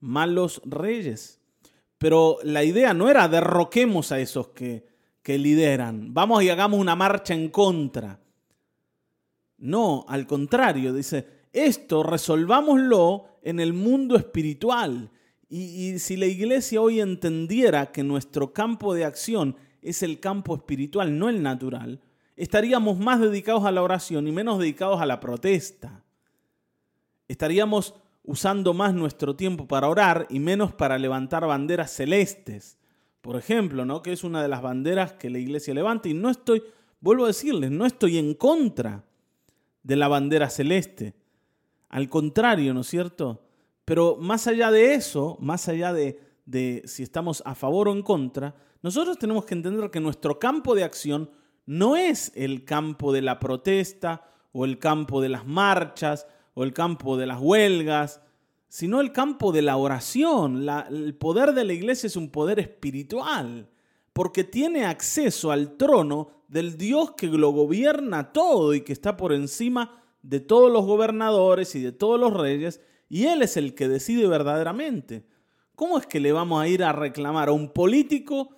malos 0.00 0.60
reyes. 0.64 1.40
Pero 1.98 2.38
la 2.42 2.64
idea 2.64 2.94
no 2.94 3.08
era 3.08 3.28
derroquemos 3.28 4.12
a 4.12 4.20
esos 4.20 4.48
que, 4.48 4.86
que 5.22 5.38
lideran, 5.38 6.14
vamos 6.14 6.42
y 6.42 6.50
hagamos 6.50 6.78
una 6.78 6.94
marcha 6.94 7.34
en 7.34 7.48
contra. 7.48 8.20
No, 9.58 10.04
al 10.08 10.26
contrario, 10.26 10.92
dice, 10.92 11.26
esto 11.52 12.02
resolvámoslo 12.02 13.38
en 13.42 13.60
el 13.60 13.72
mundo 13.72 14.16
espiritual. 14.16 15.10
Y, 15.48 15.98
si 16.00 16.16
la 16.16 16.26
iglesia 16.26 16.80
hoy 16.80 17.00
entendiera 17.00 17.92
que 17.92 18.02
nuestro 18.02 18.52
campo 18.52 18.92
de 18.92 19.04
acción 19.04 19.56
es 19.80 20.02
el 20.02 20.20
campo 20.20 20.56
espiritual, 20.56 21.18
no 21.18 21.28
el 21.28 21.42
natural, 21.42 22.00
estaríamos 22.36 22.98
más 22.98 23.20
dedicados 23.20 23.64
a 23.64 23.72
la 23.72 23.82
oración 23.82 24.26
y 24.26 24.32
menos 24.32 24.58
dedicados 24.58 25.00
a 25.00 25.06
la 25.06 25.20
protesta. 25.20 26.04
Estaríamos 27.28 27.94
usando 28.26 28.74
más 28.74 28.94
nuestro 28.94 29.36
tiempo 29.36 29.66
para 29.66 29.88
orar 29.88 30.26
y 30.28 30.40
menos 30.40 30.74
para 30.74 30.98
levantar 30.98 31.46
banderas 31.46 31.92
celestes. 31.92 32.78
Por 33.20 33.36
ejemplo, 33.36 33.84
¿no? 33.84 34.02
que 34.02 34.12
es 34.12 34.24
una 34.24 34.42
de 34.42 34.48
las 34.48 34.62
banderas 34.62 35.12
que 35.14 35.30
la 35.30 35.38
iglesia 35.38 35.74
levanta. 35.74 36.08
Y 36.08 36.14
no 36.14 36.30
estoy, 36.30 36.62
vuelvo 37.00 37.24
a 37.24 37.28
decirles, 37.28 37.70
no 37.70 37.86
estoy 37.86 38.18
en 38.18 38.34
contra 38.34 39.04
de 39.82 39.96
la 39.96 40.08
bandera 40.08 40.50
celeste. 40.50 41.14
Al 41.88 42.08
contrario, 42.08 42.74
¿no 42.74 42.80
es 42.80 42.88
cierto? 42.88 43.42
Pero 43.84 44.16
más 44.16 44.46
allá 44.46 44.70
de 44.70 44.94
eso, 44.94 45.36
más 45.40 45.68
allá 45.68 45.92
de, 45.92 46.20
de 46.44 46.82
si 46.86 47.02
estamos 47.02 47.42
a 47.46 47.54
favor 47.54 47.88
o 47.88 47.92
en 47.92 48.02
contra, 48.02 48.54
nosotros 48.82 49.18
tenemos 49.18 49.44
que 49.44 49.54
entender 49.54 49.90
que 49.90 50.00
nuestro 50.00 50.38
campo 50.38 50.74
de 50.74 50.84
acción 50.84 51.30
no 51.66 51.96
es 51.96 52.32
el 52.34 52.64
campo 52.64 53.12
de 53.12 53.22
la 53.22 53.38
protesta 53.38 54.28
o 54.52 54.64
el 54.64 54.78
campo 54.78 55.20
de 55.20 55.28
las 55.28 55.46
marchas 55.46 56.26
o 56.58 56.64
el 56.64 56.72
campo 56.72 57.18
de 57.18 57.26
las 57.26 57.38
huelgas, 57.38 58.22
sino 58.66 59.02
el 59.02 59.12
campo 59.12 59.52
de 59.52 59.60
la 59.60 59.76
oración. 59.76 60.66
el 60.88 61.14
poder 61.14 61.52
de 61.52 61.64
la 61.64 61.74
iglesia 61.74 62.06
es 62.06 62.16
un 62.16 62.30
poder 62.30 62.58
espiritual, 62.58 63.68
porque 64.14 64.42
tiene 64.42 64.86
acceso 64.86 65.52
al 65.52 65.76
trono 65.76 66.30
del 66.48 66.78
Dios 66.78 67.12
que 67.12 67.26
lo 67.26 67.50
gobierna 67.50 68.32
todo 68.32 68.72
y 68.72 68.80
que 68.80 68.94
está 68.94 69.18
por 69.18 69.34
encima 69.34 70.02
de 70.22 70.40
todos 70.40 70.72
los 70.72 70.86
gobernadores 70.86 71.74
y 71.74 71.80
de 71.80 71.92
todos 71.92 72.18
los 72.18 72.32
reyes, 72.32 72.80
y 73.10 73.26
Él 73.26 73.42
es 73.42 73.58
el 73.58 73.74
que 73.74 73.86
decide 73.86 74.26
verdaderamente. 74.26 75.26
¿Cómo 75.74 75.98
es 75.98 76.06
que 76.06 76.20
le 76.20 76.32
vamos 76.32 76.62
a 76.62 76.68
ir 76.68 76.82
a 76.82 76.92
reclamar 76.92 77.50
a 77.50 77.52
un 77.52 77.68
político 77.68 78.56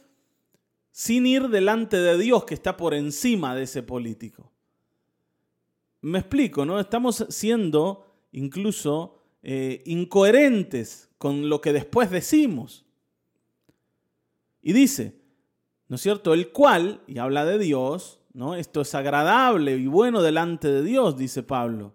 sin 0.93 1.27
ir 1.27 1.49
delante 1.49 1.97
de 1.97 2.17
Dios 2.17 2.45
que 2.45 2.55
está 2.55 2.77
por 2.77 2.95
encima 2.95 3.57
de 3.57 3.65
ese 3.65 3.83
político? 3.83 4.53
Me 6.01 6.19
explico, 6.19 6.65
¿no? 6.65 6.79
Estamos 6.79 7.27
siendo 7.29 8.07
incluso 8.33 9.19
eh, 9.43 9.83
incoherentes 9.87 11.09
con 11.19 11.49
lo 11.49 11.61
que 11.61 11.73
después 11.73 12.11
decimos. 12.11 12.85
Y 14.63 14.73
dice, 14.73 15.21
¿no 15.89 15.97
es 15.97 16.03
cierto? 16.03 16.35
El 16.35 16.51
cual, 16.51 17.03
y 17.07 17.19
habla 17.19 17.45
de 17.45 17.59
Dios, 17.59 18.21
¿no? 18.33 18.55
Esto 18.55 18.83
es 18.83 18.95
agradable 18.95 19.77
y 19.77 19.87
bueno 19.87 20.23
delante 20.23 20.69
de 20.69 20.83
Dios, 20.83 21.17
dice 21.17 21.43
Pablo. 21.43 21.95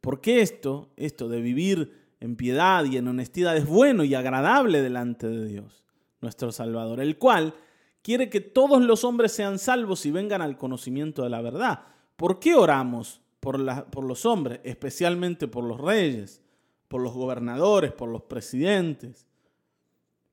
Porque 0.00 0.40
esto, 0.40 0.90
esto 0.96 1.28
de 1.28 1.40
vivir 1.40 1.92
en 2.20 2.36
piedad 2.36 2.84
y 2.84 2.96
en 2.96 3.08
honestidad 3.08 3.56
es 3.56 3.66
bueno 3.66 4.04
y 4.04 4.14
agradable 4.14 4.82
delante 4.82 5.28
de 5.28 5.46
Dios, 5.46 5.84
nuestro 6.20 6.52
Salvador, 6.52 7.00
el 7.00 7.16
cual 7.16 7.54
quiere 8.02 8.28
que 8.28 8.40
todos 8.40 8.82
los 8.82 9.04
hombres 9.04 9.32
sean 9.32 9.58
salvos 9.58 10.04
y 10.06 10.10
vengan 10.10 10.42
al 10.42 10.58
conocimiento 10.58 11.22
de 11.22 11.30
la 11.30 11.40
verdad. 11.40 11.80
¿Por 12.16 12.40
qué 12.40 12.54
oramos 12.54 13.20
por, 13.40 13.58
los 14.04 14.26
hombres, 14.26 14.60
especialmente 14.64 15.48
por 15.48 15.64
los 15.64 15.80
reyes, 15.80 16.42
por 16.88 17.00
los 17.00 17.14
gobernadores, 17.14 17.92
por 17.92 18.08
los 18.08 18.22
presidentes? 18.22 19.26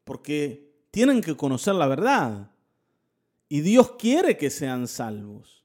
Porque 0.04 0.74
tienen 0.92 1.22
que 1.22 1.36
conocer 1.36 1.76
la 1.76 1.88
verdad. 1.88 2.52
Y 3.48 3.62
Dios 3.62 3.92
quiere 3.94 4.38
que 4.38 4.50
sean 4.50 4.88
salvos. 4.88 5.64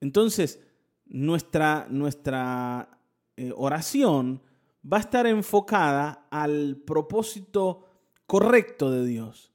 Entonces, 0.00 0.60
nuestra, 1.06 1.86
nuestra 1.88 2.98
eh, 3.36 3.52
oración 3.54 4.42
va 4.90 4.98
a 4.98 5.00
estar 5.00 5.26
enfocada 5.26 6.26
al 6.30 6.76
propósito 6.76 7.86
correcto 8.26 8.90
de 8.90 9.06
Dios. 9.06 9.52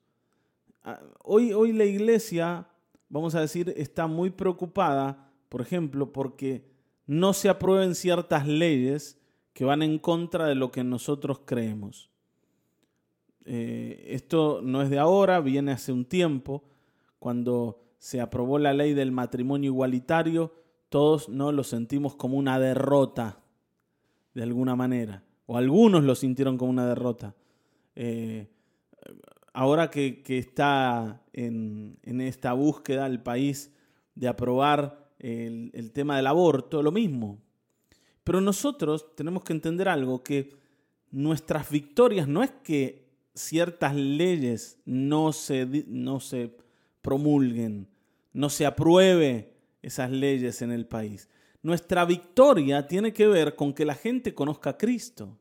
Ah, 0.84 1.00
hoy, 1.24 1.54
hoy 1.54 1.74
la 1.74 1.86
iglesia, 1.86 2.68
vamos 3.10 3.36
a 3.36 3.42
decir, 3.42 3.74
está 3.78 4.08
muy 4.08 4.30
preocupada, 4.30 5.31
por 5.52 5.60
ejemplo, 5.60 6.14
porque 6.14 6.64
no 7.08 7.34
se 7.34 7.50
aprueben 7.50 7.94
ciertas 7.94 8.48
leyes 8.48 9.20
que 9.52 9.66
van 9.66 9.82
en 9.82 10.00
contra 10.00 10.46
de 10.46 10.56
lo 10.56 10.72
que 10.72 10.86
nosotros 10.86 11.42
creemos. 11.44 12.10
Eh, 13.44 14.06
esto 14.12 14.62
no 14.64 14.82
es 14.82 14.90
de 14.90 14.98
ahora, 14.98 15.42
viene 15.42 15.74
hace 15.74 15.92
un 15.92 16.06
tiempo, 16.06 16.64
cuando 17.20 17.84
se 17.98 18.22
aprobó 18.22 18.60
la 18.60 18.72
ley 18.72 18.94
del 18.94 19.12
matrimonio 19.12 19.72
igualitario, 19.72 20.54
todos 20.88 21.28
no 21.28 21.52
lo 21.52 21.66
sentimos 21.66 22.16
como 22.16 22.38
una 22.38 22.58
derrota, 22.58 23.42
de 24.34 24.44
alguna 24.44 24.78
manera, 24.78 25.26
o 25.48 25.58
algunos 25.58 26.06
lo 26.06 26.16
sintieron 26.16 26.58
como 26.58 26.72
una 26.72 26.88
derrota. 26.88 27.36
Eh, 27.98 28.48
ahora 29.52 29.90
que, 29.90 30.24
está 30.26 31.22
en, 31.34 32.00
esta 32.04 32.54
búsqueda 32.54 33.06
el 33.06 33.22
país 33.22 33.76
de 34.16 34.30
aprobar 34.30 35.01
el, 35.22 35.92
tema 35.94 36.18
del 36.18 36.28
aborto, 36.28 36.82
lo 36.82 36.92
mismo. 36.92 37.40
Pero 38.24 38.42
nosotros 38.42 39.16
tenemos 39.16 39.44
que 39.44 39.54
entender 39.54 39.88
algo, 39.88 40.24
que 40.24 40.56
nuestras 41.12 41.70
victorias 41.70 42.28
no 42.28 42.44
es 42.44 42.52
que 42.64 43.08
ciertas 43.34 43.96
leyes 43.96 44.80
no 44.86 45.32
se, 45.34 45.86
no 45.88 46.20
se 46.20 46.56
promulguen, 47.02 47.88
no 48.34 48.50
se 48.50 48.66
apruebe 48.66 49.54
esas 49.82 50.12
leyes 50.12 50.62
en 50.62 50.72
el 50.72 50.86
país. 50.86 51.30
Nuestra 51.64 52.06
victoria 52.06 52.88
tiene 52.88 53.14
que 53.14 53.28
ver 53.28 53.56
con 53.56 53.74
que 53.74 53.86
la 53.86 53.96
gente 53.96 54.34
conozca 54.34 54.72
a 54.72 54.78
Cristo, 54.78 55.38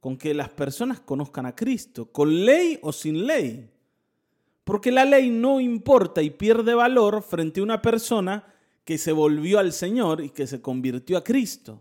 con 0.00 0.16
que 0.16 0.34
las 0.34 0.48
personas 0.48 1.00
conozcan 1.00 1.46
a 1.46 1.54
Cristo, 1.54 2.10
con 2.10 2.44
ley 2.44 2.78
o 2.82 2.92
sin 2.92 3.26
ley. 3.26 3.70
Porque 4.66 4.90
la 4.90 5.04
ley 5.04 5.30
no 5.30 5.60
importa 5.60 6.22
y 6.22 6.30
pierde 6.30 6.74
valor 6.74 7.22
frente 7.22 7.60
a 7.60 7.62
una 7.62 7.80
persona 7.80 8.52
que 8.84 8.98
se 8.98 9.12
volvió 9.12 9.60
al 9.60 9.72
Señor 9.72 10.20
y 10.20 10.30
que 10.30 10.48
se 10.48 10.60
convirtió 10.60 11.16
a 11.16 11.22
Cristo. 11.22 11.80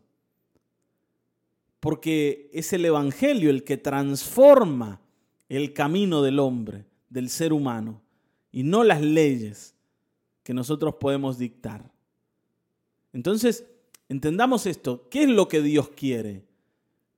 Porque 1.80 2.48
es 2.54 2.74
el 2.74 2.86
Evangelio 2.86 3.50
el 3.50 3.64
que 3.64 3.78
transforma 3.78 5.02
el 5.50 5.74
camino 5.74 6.22
del 6.22 6.38
hombre, 6.38 6.86
del 7.10 7.30
ser 7.30 7.54
humano, 7.54 8.04
y 8.52 8.62
no 8.62 8.84
las 8.84 9.02
leyes 9.02 9.74
que 10.44 10.54
nosotros 10.54 10.94
podemos 11.00 11.40
dictar. 11.40 11.92
Entonces, 13.14 13.66
entendamos 14.10 14.68
esto. 14.68 15.10
¿Qué 15.10 15.24
es 15.24 15.30
lo 15.30 15.48
que 15.48 15.64
Dios 15.64 15.90
quiere? 15.90 16.44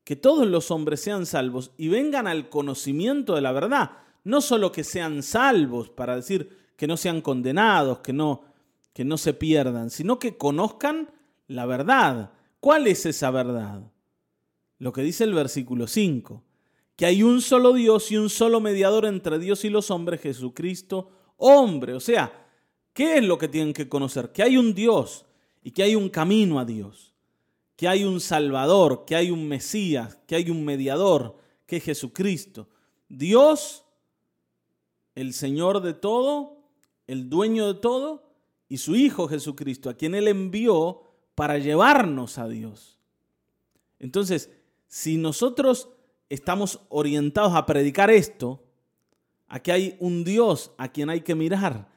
Que 0.06 0.16
todos 0.16 0.48
los 0.48 0.72
hombres 0.72 1.02
sean 1.02 1.26
salvos 1.26 1.72
y 1.76 1.90
vengan 1.90 2.26
al 2.26 2.48
conocimiento 2.48 3.36
de 3.36 3.42
la 3.42 3.52
verdad. 3.52 4.07
No 4.28 4.42
solo 4.42 4.74
que 4.74 4.84
sean 4.84 5.24
salvos, 5.24 5.90
para 5.90 6.18
decir 6.18 6.50
que 6.76 6.86
no 6.86 6.98
sean 6.98 7.22
condenados, 7.22 8.00
que 8.00 8.12
no, 8.12 8.42
que 8.92 9.06
no 9.06 9.18
se 9.18 9.34
pierdan, 9.34 9.90
sino 9.90 10.20
que 10.20 10.36
conozcan 10.36 11.10
la 11.48 11.66
verdad. 11.66 12.34
¿Cuál 12.60 12.88
es 12.88 13.06
esa 13.06 13.32
verdad? 13.32 13.90
Lo 14.80 14.92
que 14.92 15.02
dice 15.02 15.24
el 15.24 15.34
versículo 15.34 15.88
5, 15.88 16.44
que 16.98 17.06
hay 17.06 17.24
un 17.24 17.42
solo 17.42 17.72
Dios 17.72 18.12
y 18.12 18.18
un 18.18 18.30
solo 18.30 18.60
mediador 18.60 19.06
entre 19.06 19.40
Dios 19.40 19.64
y 19.64 19.70
los 19.70 19.92
hombres, 19.92 20.20
Jesucristo, 20.20 21.10
hombre. 21.38 21.94
O 21.94 22.02
sea, 22.02 22.50
¿qué 22.92 23.20
es 23.20 23.24
lo 23.24 23.38
que 23.38 23.48
tienen 23.48 23.72
que 23.72 23.88
conocer? 23.88 24.34
Que 24.34 24.44
hay 24.44 24.58
un 24.58 24.74
Dios 24.74 25.26
y 25.64 25.72
que 25.72 25.84
hay 25.84 25.96
un 25.96 26.10
camino 26.10 26.60
a 26.60 26.66
Dios, 26.66 27.14
que 27.78 27.88
hay 27.88 28.04
un 28.04 28.20
Salvador, 28.20 29.06
que 29.08 29.16
hay 29.16 29.32
un 29.32 29.48
Mesías, 29.48 30.20
que 30.28 30.36
hay 30.36 30.50
un 30.50 30.66
mediador, 30.66 31.38
que 31.66 31.78
es 31.78 31.84
Jesucristo. 31.86 32.68
Dios, 33.08 33.86
el 35.18 35.34
Señor 35.34 35.82
de 35.82 35.96
todo, 35.96 36.60
el 37.08 37.28
dueño 37.28 37.74
de 37.74 37.80
todo, 37.80 38.30
y 38.70 38.78
su 38.78 38.96
Hijo 38.96 39.28
Jesucristo, 39.28 39.90
a 39.90 39.96
quien 39.96 40.14
Él 40.14 40.28
envió 40.28 41.02
para 41.34 41.58
llevarnos 41.58 42.38
a 42.38 42.48
Dios. 42.48 43.00
Entonces, 43.98 44.52
si 44.86 45.18
nosotros 45.18 45.90
estamos 46.30 46.82
orientados 46.90 47.56
a 47.56 47.66
predicar 47.66 48.12
esto, 48.12 48.64
aquí 49.48 49.72
hay 49.72 49.98
un 50.00 50.24
Dios 50.24 50.72
a 50.78 50.92
quien 50.92 51.10
hay 51.10 51.22
que 51.22 51.34
mirar, 51.34 51.90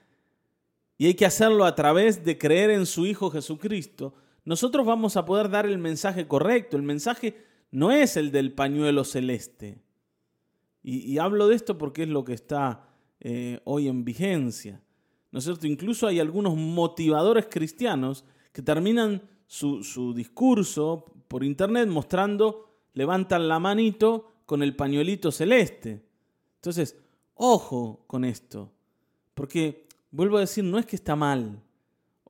y 0.96 1.04
hay 1.04 1.14
que 1.14 1.26
hacerlo 1.26 1.66
a 1.66 1.74
través 1.74 2.24
de 2.24 2.38
creer 2.38 2.70
en 2.70 2.86
su 2.86 3.04
Hijo 3.04 3.30
Jesucristo, 3.30 4.14
nosotros 4.46 4.86
vamos 4.86 5.18
a 5.18 5.26
poder 5.26 5.50
dar 5.50 5.66
el 5.66 5.76
mensaje 5.76 6.26
correcto. 6.26 6.78
El 6.78 6.84
mensaje 6.84 7.36
no 7.70 7.92
es 7.92 8.16
el 8.16 8.30
del 8.30 8.54
pañuelo 8.54 9.04
celeste. 9.04 9.82
Y, 10.82 11.18
hablo 11.18 11.48
de 11.48 11.56
esto 11.56 11.76
porque 11.76 12.04
es 12.04 12.08
lo 12.08 12.24
que 12.24 12.32
está 12.32 12.89
eh, 13.20 13.60
hoy 13.64 13.88
en 13.88 14.04
vigencia. 14.04 14.82
¿No 15.30 15.38
es 15.38 15.44
cierto? 15.44 15.66
Incluso 15.66 16.06
hay 16.06 16.18
algunos 16.18 16.56
motivadores 16.56 17.46
cristianos 17.48 18.24
que 18.52 18.62
terminan 18.62 19.22
su, 19.46 19.84
su 19.84 20.12
discurso 20.12 21.04
por 21.28 21.44
internet 21.44 21.88
mostrando, 21.88 22.68
levantan 22.94 23.46
la 23.46 23.60
manito 23.60 24.32
con 24.46 24.62
el 24.62 24.74
pañuelito 24.74 25.30
celeste. 25.30 26.04
Entonces, 26.56 26.96
ojo 27.34 28.04
con 28.06 28.24
esto, 28.24 28.72
porque 29.34 29.86
vuelvo 30.10 30.36
a 30.36 30.40
decir, 30.40 30.64
no 30.64 30.78
es 30.78 30.86
que 30.86 30.96
está 30.96 31.14
mal 31.16 31.62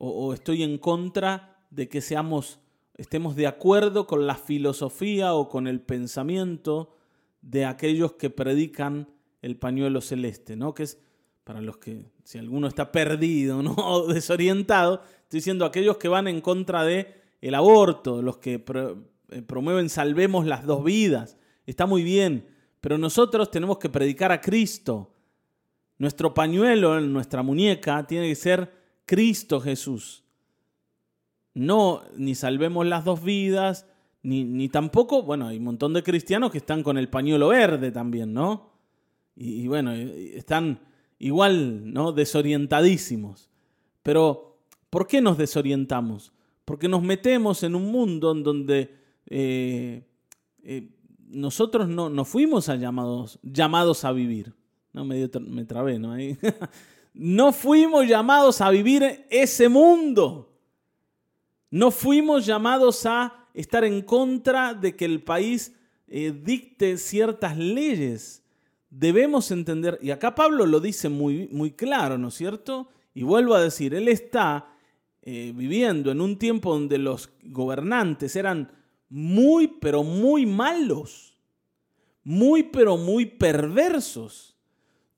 o, 0.02 0.32
estoy 0.32 0.62
en 0.62 0.78
contra 0.78 1.58
de 1.70 1.88
que 1.88 2.00
seamos, 2.00 2.58
estemos 2.96 3.36
de 3.36 3.46
acuerdo 3.46 4.06
con 4.06 4.26
la 4.26 4.34
filosofía 4.34 5.34
o 5.34 5.48
con 5.48 5.66
el 5.66 5.80
pensamiento 5.80 6.96
de 7.42 7.66
aquellos 7.66 8.12
que 8.14 8.30
predican 8.30 9.08
el 9.42 9.56
pañuelo 9.56 10.00
celeste, 10.00 10.56
¿no? 10.56 10.74
Que 10.74 10.84
es 10.84 10.98
para 11.44 11.60
los 11.60 11.78
que, 11.78 12.10
si 12.22 12.38
alguno 12.38 12.68
está 12.68 12.92
perdido, 12.92 13.62
¿no? 13.62 13.74
o 13.76 14.12
desorientado, 14.12 15.02
estoy 15.22 15.38
diciendo 15.38 15.64
aquellos 15.64 15.96
que 15.96 16.08
van 16.08 16.28
en 16.28 16.40
contra 16.40 16.84
de 16.84 17.20
el 17.40 17.54
aborto, 17.54 18.22
los 18.22 18.38
que 18.38 18.62
eh, 19.30 19.42
promueven 19.42 19.88
salvemos 19.88 20.46
las 20.46 20.64
dos 20.64 20.84
vidas. 20.84 21.36
Está 21.66 21.86
muy 21.86 22.02
bien, 22.02 22.46
pero 22.80 22.98
nosotros 22.98 23.50
tenemos 23.50 23.78
que 23.78 23.88
predicar 23.88 24.32
a 24.32 24.40
Cristo, 24.40 25.14
nuestro 25.98 26.32
pañuelo, 26.34 27.00
nuestra 27.00 27.42
muñeca, 27.42 28.06
tiene 28.06 28.28
que 28.28 28.34
ser 28.34 28.72
Cristo 29.04 29.60
Jesús. 29.60 30.24
No, 31.52 32.02
ni 32.16 32.34
salvemos 32.34 32.86
las 32.86 33.04
dos 33.04 33.22
vidas, 33.22 33.86
ni, 34.22 34.44
ni, 34.44 34.68
tampoco, 34.68 35.22
bueno, 35.22 35.48
hay 35.48 35.58
un 35.58 35.64
montón 35.64 35.92
de 35.94 36.02
cristianos 36.02 36.50
que 36.50 36.58
están 36.58 36.82
con 36.82 36.96
el 36.96 37.08
pañuelo 37.08 37.48
verde 37.48 37.90
también, 37.90 38.32
¿no? 38.32 38.69
Y, 39.36 39.66
bueno, 39.68 39.92
están 39.92 40.80
igual, 41.18 41.92
¿no? 41.92 42.12
Desorientadísimos. 42.12 43.48
Pero, 44.02 44.58
¿por 44.90 45.06
qué 45.06 45.20
nos 45.20 45.38
desorientamos? 45.38 46.32
Porque 46.64 46.88
nos 46.88 47.02
metemos 47.02 47.62
en 47.62 47.74
un 47.74 47.90
mundo 47.90 48.32
en 48.32 48.42
donde 48.42 48.94
eh, 49.26 50.02
eh, 50.62 50.88
nosotros 51.28 51.88
no, 51.88 52.10
no 52.10 52.24
fuimos 52.24 52.66
llamados, 52.66 53.38
llamados 53.42 54.04
a 54.04 54.12
vivir. 54.12 54.54
No, 54.92 55.04
me, 55.04 55.28
me 55.48 55.64
trabé, 55.64 55.98
¿no? 55.98 56.14
no 57.14 57.52
fuimos 57.52 58.06
llamados 58.06 58.60
a 58.60 58.70
vivir 58.70 59.26
ese 59.30 59.68
mundo. 59.68 60.52
No 61.70 61.90
fuimos 61.90 62.44
llamados 62.44 63.06
a 63.06 63.46
estar 63.54 63.84
en 63.84 64.02
contra 64.02 64.74
de 64.74 64.96
que 64.96 65.04
el 65.04 65.22
país 65.22 65.74
eh, 66.08 66.32
dicte 66.32 66.96
ciertas 66.96 67.56
leyes. 67.56 68.42
Debemos 68.90 69.50
entender, 69.50 69.98
y 70.02 70.10
acá 70.10 70.34
Pablo 70.34 70.66
lo 70.66 70.80
dice 70.80 71.08
muy, 71.08 71.48
muy 71.52 71.70
claro, 71.72 72.18
¿no 72.18 72.28
es 72.28 72.34
cierto? 72.34 72.88
Y 73.14 73.22
vuelvo 73.22 73.54
a 73.54 73.62
decir, 73.62 73.94
él 73.94 74.08
está 74.08 74.74
eh, 75.22 75.52
viviendo 75.54 76.10
en 76.10 76.20
un 76.20 76.38
tiempo 76.38 76.72
donde 76.72 76.98
los 76.98 77.30
gobernantes 77.42 78.34
eran 78.36 78.72
muy, 79.08 79.68
pero 79.68 80.02
muy 80.02 80.44
malos, 80.44 81.38
muy, 82.24 82.64
pero 82.64 82.96
muy 82.96 83.26
perversos 83.26 84.50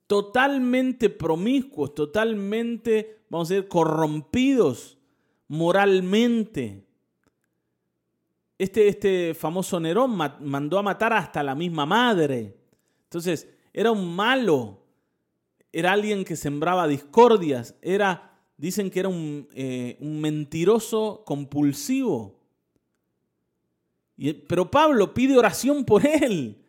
totalmente 0.07 1.09
promiscuos, 1.09 1.95
totalmente, 1.95 3.23
vamos 3.29 3.49
a 3.49 3.55
decir, 3.55 3.67
corrompidos 3.67 4.97
moralmente. 5.47 6.85
Este, 8.57 8.87
este 8.87 9.33
famoso 9.33 9.79
Nerón 9.79 10.15
mandó 10.15 10.77
a 10.77 10.83
matar 10.83 11.13
hasta 11.13 11.41
la 11.41 11.55
misma 11.55 11.85
madre. 11.85 12.55
Entonces, 13.05 13.52
era 13.73 13.91
un 13.91 14.15
malo, 14.15 14.85
era 15.71 15.91
alguien 15.91 16.23
que 16.23 16.35
sembraba 16.35 16.87
discordias, 16.87 17.75
era, 17.81 18.39
dicen 18.55 18.91
que 18.91 18.99
era 18.99 19.09
un, 19.09 19.47
eh, 19.55 19.97
un 19.99 20.21
mentiroso 20.21 21.23
compulsivo. 21.25 22.39
pero 24.47 24.69
Pablo 24.69 25.13
pide 25.13 25.37
oración 25.37 25.83
por 25.83 26.05
él. 26.05 26.63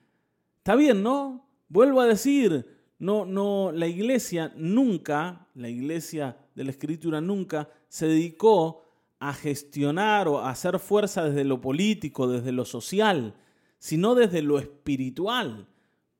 Está 0.56 0.74
bien, 0.74 1.02
¿no? 1.02 1.46
Vuelvo 1.68 2.00
a 2.00 2.06
decir, 2.06 2.66
no, 2.98 3.26
no, 3.26 3.70
la 3.70 3.86
iglesia 3.86 4.52
nunca, 4.56 5.46
la 5.54 5.68
iglesia 5.68 6.38
de 6.54 6.64
la 6.64 6.70
escritura 6.70 7.20
nunca 7.20 7.68
se 7.88 8.06
dedicó 8.06 8.82
a 9.18 9.34
gestionar 9.34 10.28
o 10.28 10.38
a 10.38 10.50
hacer 10.50 10.78
fuerza 10.78 11.24
desde 11.24 11.44
lo 11.44 11.60
político, 11.60 12.26
desde 12.26 12.52
lo 12.52 12.64
social, 12.64 13.34
sino 13.78 14.14
desde 14.14 14.40
lo 14.40 14.58
espiritual, 14.58 15.66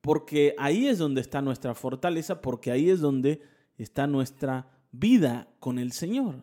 porque 0.05 0.55
ahí 0.59 0.87
es 0.87 0.99
donde 0.99 1.23
está 1.23 1.41
nuestra 1.41 1.75
fortaleza, 1.75 2.43
porque 2.43 2.71
ahí 2.71 2.91
es 2.91 3.01
donde 3.01 3.41
está 3.79 4.07
nuestra 4.07 4.71
vida 4.93 5.49
con 5.61 5.79
el 5.79 5.93
Señor. 5.93 6.43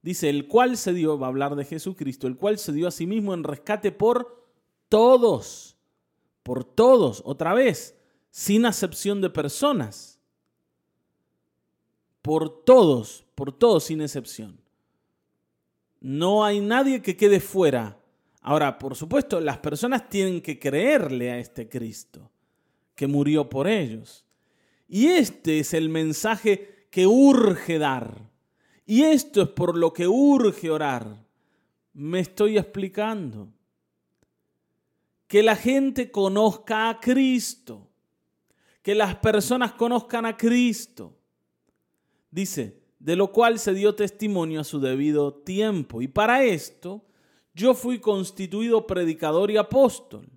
Dice, 0.00 0.30
el 0.30 0.46
cual 0.46 0.76
se 0.76 0.92
dio, 0.92 1.18
va 1.18 1.26
a 1.26 1.30
hablar 1.30 1.56
de 1.56 1.64
Jesucristo, 1.64 2.28
el 2.28 2.36
cual 2.36 2.58
se 2.58 2.72
dio 2.72 2.86
a 2.86 2.92
sí 2.92 3.04
mismo 3.04 3.34
en 3.34 3.42
rescate 3.42 3.90
por 3.90 4.46
todos, 4.88 5.76
por 6.44 6.62
todos, 6.62 7.20
otra 7.24 7.52
vez, 7.52 7.98
sin 8.30 8.64
acepción 8.64 9.20
de 9.20 9.30
personas. 9.30 10.20
Por 12.22 12.62
todos, 12.62 13.26
por 13.34 13.50
todos 13.50 13.82
sin 13.82 14.02
excepción. 14.02 14.60
No 15.98 16.44
hay 16.44 16.60
nadie 16.60 17.02
que 17.02 17.16
quede 17.16 17.40
fuera. 17.40 17.98
Ahora, 18.40 18.78
por 18.78 18.94
supuesto, 18.94 19.40
las 19.40 19.58
personas 19.58 20.08
tienen 20.08 20.40
que 20.40 20.60
creerle 20.60 21.32
a 21.32 21.38
este 21.40 21.68
Cristo 21.68 22.31
que 22.94 23.06
murió 23.06 23.48
por 23.48 23.66
ellos. 23.68 24.24
Y 24.88 25.06
este 25.06 25.60
es 25.60 25.74
el 25.74 25.88
mensaje 25.88 26.86
que 26.90 27.06
urge 27.06 27.78
dar. 27.78 28.30
Y 28.84 29.02
esto 29.02 29.42
es 29.42 29.48
por 29.48 29.76
lo 29.76 29.92
que 29.92 30.06
urge 30.06 30.70
orar. 30.70 31.24
Me 31.94 32.20
estoy 32.20 32.58
explicando. 32.58 33.48
Que 35.26 35.42
la 35.42 35.56
gente 35.56 36.10
conozca 36.10 36.90
a 36.90 37.00
Cristo. 37.00 37.88
Que 38.82 38.94
las 38.94 39.16
personas 39.16 39.72
conozcan 39.72 40.26
a 40.26 40.36
Cristo. 40.36 41.16
Dice, 42.30 42.82
de 42.98 43.16
lo 43.16 43.32
cual 43.32 43.58
se 43.58 43.74
dio 43.74 43.94
testimonio 43.94 44.60
a 44.60 44.64
su 44.64 44.78
debido 44.78 45.34
tiempo. 45.34 46.02
Y 46.02 46.08
para 46.08 46.44
esto 46.44 47.04
yo 47.54 47.74
fui 47.74 47.98
constituido 47.98 48.86
predicador 48.86 49.50
y 49.50 49.56
apóstol. 49.56 50.28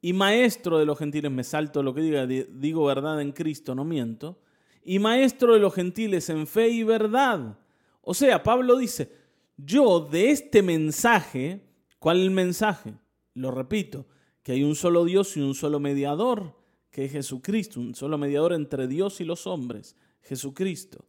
Y 0.00 0.12
maestro 0.12 0.78
de 0.78 0.84
los 0.84 0.98
gentiles, 0.98 1.30
me 1.30 1.44
salto 1.44 1.82
lo 1.82 1.92
que 1.92 2.02
diga, 2.02 2.26
digo 2.26 2.84
verdad 2.84 3.20
en 3.20 3.32
Cristo, 3.32 3.74
no 3.74 3.84
miento. 3.84 4.40
Y 4.84 4.98
maestro 5.00 5.54
de 5.54 5.60
los 5.60 5.74
gentiles 5.74 6.30
en 6.30 6.46
fe 6.46 6.68
y 6.68 6.84
verdad. 6.84 7.58
O 8.00 8.14
sea, 8.14 8.42
Pablo 8.42 8.76
dice, 8.76 9.12
yo 9.56 10.00
de 10.00 10.30
este 10.30 10.62
mensaje, 10.62 11.60
¿cuál 11.98 12.18
es 12.18 12.24
el 12.24 12.30
mensaje? 12.30 12.94
Lo 13.34 13.50
repito, 13.50 14.06
que 14.42 14.52
hay 14.52 14.62
un 14.62 14.76
solo 14.76 15.04
Dios 15.04 15.36
y 15.36 15.40
un 15.40 15.54
solo 15.54 15.80
mediador, 15.80 16.54
que 16.90 17.04
es 17.04 17.12
Jesucristo, 17.12 17.80
un 17.80 17.94
solo 17.94 18.18
mediador 18.18 18.52
entre 18.52 18.86
Dios 18.86 19.20
y 19.20 19.24
los 19.24 19.46
hombres, 19.46 19.96
Jesucristo, 20.22 21.04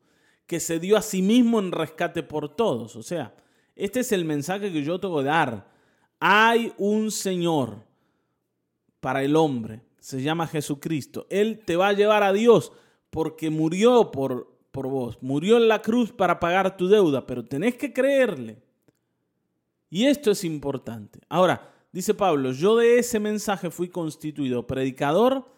que 0.46 0.60
se 0.60 0.80
dio 0.80 0.98
a 0.98 1.02
sí 1.02 1.22
mismo 1.22 1.60
en 1.60 1.72
rescate 1.72 2.24
por 2.24 2.56
todos. 2.56 2.96
O 2.96 3.04
sea, 3.04 3.36
este 3.76 4.02
es 4.02 4.12
el 4.12 4.26
mensaje 4.26 4.72
que 4.74 4.84
yo 4.84 5.00
tengo 5.00 5.20
que 5.20 5.26
dar. 5.26 5.72
Hay 6.20 6.74
un 6.78 7.12
Señor 7.12 7.89
para 9.00 9.24
el 9.24 9.36
hombre, 9.36 9.84
se 10.00 10.22
llama 10.22 10.48
Jesucristo. 10.48 11.28
Él 11.30 11.60
te 11.66 11.76
va 11.76 11.90
a 11.90 11.94
llevar 11.94 12.24
a 12.24 12.34
Dios 12.34 12.72
porque 13.10 13.50
murió 13.50 14.12
por, 14.12 14.56
por 14.72 14.88
vos, 14.88 15.18
murió 15.22 15.58
en 15.58 15.68
la 15.68 15.82
cruz 15.82 16.12
para 16.12 16.40
pagar 16.40 16.78
tu 16.78 16.88
deuda, 16.88 17.26
pero 17.26 17.46
tenés 17.46 17.76
que 17.76 17.94
creerle. 17.94 18.62
Y 19.90 20.06
esto 20.06 20.32
es 20.32 20.44
importante. 20.44 21.20
Ahora, 21.30 21.74
dice 21.92 22.14
Pablo, 22.14 22.52
yo 22.52 22.78
de 22.78 23.00
ese 23.00 23.20
mensaje 23.20 23.72
fui 23.72 23.90
constituido 23.90 24.68
predicador 24.68 25.52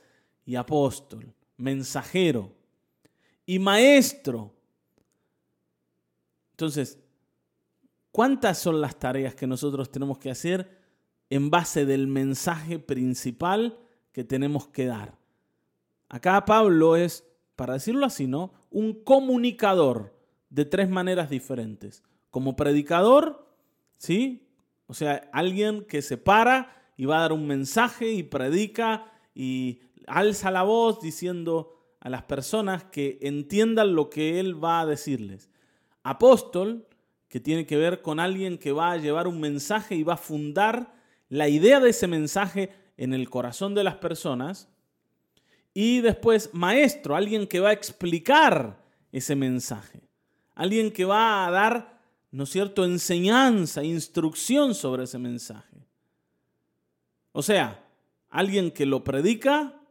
y 0.46 0.56
apóstol, 0.56 1.34
mensajero 1.58 2.54
y 3.46 3.60
maestro. 3.60 4.54
Entonces, 6.52 7.00
¿cuántas 8.12 8.60
son 8.60 8.80
las 8.80 8.98
tareas 8.98 9.36
que 9.36 9.48
nosotros 9.48 9.92
tenemos 9.92 10.18
que 10.18 10.32
hacer 10.32 10.81
en 11.32 11.50
base 11.50 11.88
del 11.88 12.06
mensaje 12.06 12.78
principal 12.78 13.80
que 14.12 14.24
tenemos 14.24 14.67
que 14.67 14.86
dar? 14.86 15.17
Acá 16.10 16.44
Pablo 16.46 16.98
es, 16.98 17.26
para 17.56 17.74
decirlo 17.74 18.06
así, 18.06 18.28
¿no? 18.28 18.54
Un 18.70 19.04
comunicador 19.04 20.13
de 20.50 20.65
tres 20.65 20.89
maneras 20.89 21.30
diferentes. 21.30 22.04
Como 22.30 22.58
predicador, 22.58 23.48
¿sí? 23.98 24.46
O 24.88 24.94
sea, 24.94 25.30
alguien 25.32 25.86
que 25.86 26.02
se 26.02 26.17
para 26.17 26.91
y 26.98 27.06
va 27.06 27.17
a 27.17 27.22
dar 27.22 27.32
un 27.32 27.48
mensaje 27.48 28.12
y 28.12 28.24
predica 28.24 29.10
y 29.34 29.80
alza 30.08 30.52
la 30.52 30.63
voz 30.63 31.00
diciendo 31.02 31.80
a 32.02 32.10
las 32.10 32.24
personas 32.24 32.84
que 32.84 33.20
entiendan 33.22 33.96
lo 33.96 34.10
que 34.10 34.41
él 34.41 34.62
va 34.62 34.82
a 34.82 34.86
decirles. 34.86 35.50
Apóstol, 36.04 36.88
que 37.30 37.39
tiene 37.39 37.65
que 37.65 37.78
ver 37.78 38.02
con 38.02 38.20
alguien 38.20 38.58
que 38.58 38.74
va 38.74 38.91
a 38.91 38.98
llevar 38.98 39.28
un 39.30 39.39
mensaje 39.39 39.96
y 39.96 40.04
va 40.04 40.15
a 40.15 40.17
fundar 40.17 40.94
la 41.32 41.48
idea 41.48 41.80
de 41.80 41.91
ese 41.91 42.08
mensaje 42.08 42.72
en 42.98 43.13
el 43.13 43.30
corazón 43.30 43.74
de 43.74 43.86
las 43.86 43.96
personas. 43.96 44.67
Y 45.74 46.02
después, 46.02 46.50
maestro, 46.52 47.15
alguien 47.15 47.48
que 47.48 47.62
va 47.62 47.70
a 47.70 47.74
explicar 47.74 48.84
ese 49.13 49.38
mensaje. 49.38 50.02
Alguien 50.56 50.91
que 50.91 51.06
va 51.06 51.48
a 51.48 51.52
dar, 51.52 52.02
¿no 52.32 52.44
es 52.44 52.50
cierto?, 52.50 52.84
enseñanza, 52.84 53.82
instrucción 53.82 54.76
sobre 54.76 55.06
ese 55.06 55.20
mensaje. 55.20 55.88
O 57.32 57.41
sea, 57.41 57.82
alguien 58.30 58.70
que 58.70 58.86
lo 58.86 59.06
predica 59.06 59.82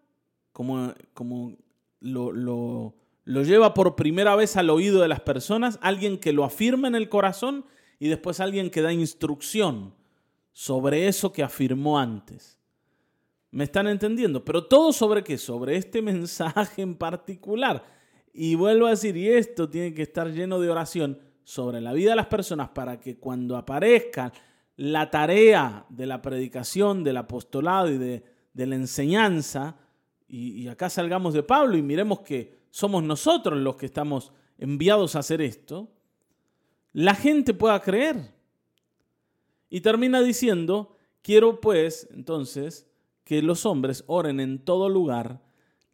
como, 0.53 0.93
como 1.15 1.57
lo, 2.01 2.33
lo, 2.33 2.95
lo 3.25 3.43
lleva 3.45 3.73
por 3.73 3.97
primera 3.97 4.37
vez 4.37 4.59
al 4.59 4.69
oído 4.69 5.01
de 5.01 5.09
las 5.09 5.21
personas, 5.21 5.79
alguien 5.81 6.19
que 6.19 6.35
lo 6.35 6.45
afirma 6.45 6.87
en 6.87 6.97
el 6.97 7.09
corazón 7.09 7.65
y 7.99 8.09
después 8.09 8.41
alguien 8.41 8.69
que 8.69 8.83
da 8.83 8.93
instrucción 8.93 9.99
sobre 10.61 11.09
eso 11.09 11.33
que 11.33 11.43
afirmó 11.43 11.99
antes. 11.99 12.59
¿Me 13.51 13.65
están 13.65 13.87
entendiendo? 13.87 14.45
Pero 14.45 14.67
todo 14.67 14.93
sobre 14.93 15.25
qué? 15.25 15.39
Sobre 15.39 15.77
este 15.77 16.03
mensaje 16.13 16.83
en 16.83 16.97
particular. 16.97 17.83
Y 18.35 18.57
vuelvo 18.57 18.87
a 18.87 18.91
decir, 18.91 19.17
y 19.17 19.27
esto 19.27 19.71
tiene 19.71 19.95
que 19.95 20.03
estar 20.03 20.31
lleno 20.31 20.61
de 20.61 20.69
oración 20.69 21.19
sobre 21.45 21.81
la 21.81 21.95
vida 21.95 22.11
de 22.11 22.17
las 22.17 22.27
personas 22.27 22.69
para 22.69 23.01
que 23.01 23.17
cuando 23.17 23.57
aparezca 23.57 24.35
la 24.77 25.11
tarea 25.11 25.87
de 25.89 26.05
la 26.05 26.21
predicación, 26.21 27.05
del 27.05 27.17
apostolado 27.17 27.91
y 27.91 27.97
de, 27.97 28.23
de 28.53 28.67
la 28.67 28.75
enseñanza, 28.75 29.79
y, 30.29 30.69
acá 30.69 30.91
salgamos 30.91 31.33
de 31.33 31.43
Pablo 31.43 31.79
y 31.79 31.83
miremos 31.83 32.21
que 32.21 32.59
somos 32.71 33.03
nosotros 33.03 33.59
los 33.59 33.77
que 33.77 33.87
estamos 33.87 34.31
enviados 34.59 35.17
a 35.17 35.21
hacer 35.21 35.41
esto, 35.41 35.91
la 36.93 37.15
gente 37.15 37.55
pueda 37.55 37.81
creer. 37.81 38.40
Y 39.71 39.81
termina 39.81 40.21
diciendo, 40.21 40.97
quiero 41.23 41.61
pues 41.61 42.09
entonces 42.13 42.91
que 43.25 43.41
los 43.41 43.65
hombres 43.65 44.03
oren 44.09 44.41
en 44.41 44.65
todo 44.65 44.89
lugar, 44.89 45.41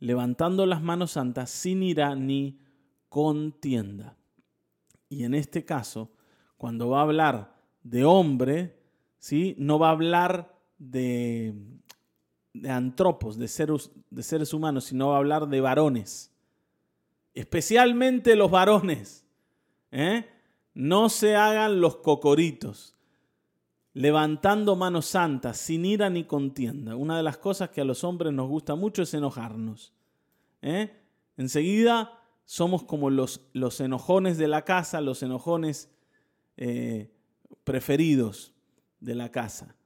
levantando 0.01 0.65
las 0.65 0.83
manos 0.83 1.13
santas 1.13 1.51
sin 1.51 1.83
ira 1.83 2.15
ni 2.15 2.59
contienda. 3.11 4.17
Y 5.09 5.25
en 5.25 5.35
este 5.35 5.65
caso, 5.65 6.11
cuando 6.57 6.89
va 6.89 7.01
a 7.01 7.03
hablar 7.03 7.55
de 7.83 8.05
hombre, 8.05 8.81
¿sí? 9.19 9.55
no 9.59 9.79
va 9.79 9.89
a 9.89 9.93
hablar 9.93 10.55
de, 10.79 11.55
de 12.55 12.71
antropos, 12.71 13.39
de 13.39 13.49
seres, 13.49 13.91
de 14.11 14.23
seres 14.23 14.55
humanos, 14.55 14.85
sino 14.85 15.09
va 15.09 15.17
a 15.17 15.19
hablar 15.19 15.49
de 15.49 15.61
varones. 15.61 16.33
Especialmente 17.35 18.35
los 18.35 18.51
varones. 18.51 19.27
¿eh? 19.91 20.27
No 20.73 21.11
se 21.11 21.37
hagan 21.37 21.81
los 21.81 21.97
cocoritos. 21.97 22.96
Levantando 23.97 24.77
manos 24.77 25.07
santas, 25.07 25.57
sin 25.57 25.85
ira 25.85 26.11
ni 26.11 26.25
contienda. 26.25 26.97
Una 26.97 27.17
de 27.17 27.23
las 27.23 27.39
cosas 27.39 27.71
que 27.71 27.81
a 27.81 27.85
los 27.85 28.05
hombres 28.05 28.33
nos 28.33 28.49
gusta 28.49 28.75
mucho 28.75 29.03
es 29.03 29.15
enojarnos. 29.15 29.95
¿eh? 30.61 30.93
Enseguida 31.37 32.21
somos 32.45 32.85
como 32.85 33.09
los, 33.09 33.41
los, 33.53 33.81
enojones 33.81 34.37
de 34.37 34.49
la 34.49 34.67
casa, 34.67 35.01
los 35.01 35.23
enojones 35.23 35.91
eh, 36.57 37.11
preferidos 37.65 38.53
de 39.01 39.15
la 39.15 39.31
casa 39.31 39.77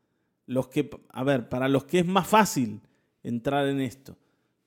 los 0.51 0.67
que, 0.67 0.91
a 1.11 1.23
ver, 1.23 1.49
para 1.49 1.69
los 1.69 1.85
que 1.85 2.01
es 2.01 2.07
más 2.07 2.27
fácil 2.27 2.81
entrar 3.23 3.69
en 3.69 3.81
esto. 3.81 4.17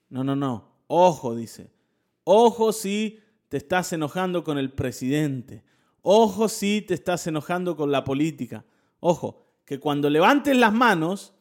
No, 0.08 0.23
no, 0.23 0.34
no. 0.34 0.69
Ojo, 0.88 1.36
dice. 1.36 1.71
Ojo 2.23 2.71
si 2.71 3.19
te 3.49 3.58
estás 3.58 3.91
enojando 3.91 4.45
con 4.45 4.58
el 4.58 4.71
presidente. 4.71 5.62
Ojo 6.01 6.47
si 6.47 6.82
te 6.82 6.93
estás 6.93 7.27
enojando 7.27 7.75
con 7.75 7.91
la 7.91 8.06
política. 8.06 8.63
Ojo, 9.06 9.44
que 9.66 9.82
cuando 9.82 10.10
levantes 10.10 10.56
las 10.56 10.72
manos, 10.72 11.34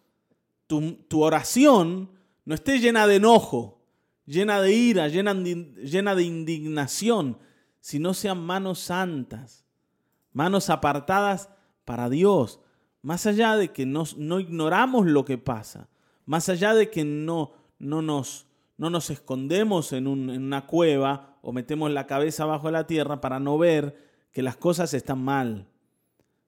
tu, 0.66 1.22
oración 1.22 2.10
no 2.44 2.56
esté 2.56 2.80
llena 2.80 3.06
de 3.06 3.16
enojo, 3.16 3.86
llena 4.26 4.60
de 4.60 4.72
ira, 4.74 5.06
llena 5.06 6.14
de 6.16 6.22
indignación, 6.24 7.38
sino 7.78 8.14
sean 8.14 8.42
manos 8.44 8.80
santas, 8.80 9.64
manos 10.32 10.70
apartadas 10.70 11.50
para 11.84 12.08
Dios, 12.08 12.58
más 13.00 13.26
allá 13.26 13.54
de 13.54 13.68
que 13.68 13.86
no, 13.86 14.02
no 14.16 14.40
ignoramos 14.40 15.06
lo 15.06 15.24
que 15.24 15.38
pasa, 15.38 15.88
más 16.26 16.48
allá 16.48 16.74
de 16.74 16.90
que 16.90 17.04
no, 17.04 17.52
no 17.78 18.02
nos 18.02 19.10
escondemos 19.10 19.92
en, 19.92 20.08
en 20.08 20.42
una 20.42 20.66
cueva 20.66 21.38
o 21.42 21.52
metemos 21.52 21.92
la 21.92 22.08
cabeza 22.08 22.44
bajo 22.44 22.72
la 22.72 22.88
tierra 22.88 23.20
para 23.20 23.38
no 23.38 23.56
ver 23.56 24.10
que 24.32 24.42
las 24.42 24.56
cosas 24.56 24.94
están 24.94 25.22
mal. 25.22 25.68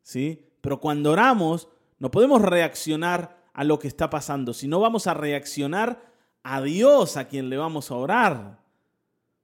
¿Sí? 0.02 0.50
Pero 0.64 0.80
cuando 0.80 1.12
oramos, 1.12 1.68
no 1.98 2.10
podemos 2.10 2.40
reaccionar 2.40 3.36
a 3.52 3.64
lo 3.64 3.78
que 3.78 3.86
está 3.86 4.08
pasando, 4.08 4.54
sino 4.54 4.80
vamos 4.80 5.06
a 5.06 5.12
reaccionar 5.12 6.10
a 6.42 6.62
Dios 6.62 7.18
a 7.18 7.28
quien 7.28 7.50
le 7.50 7.58
vamos 7.58 7.90
a 7.90 7.96
orar. 7.96 8.64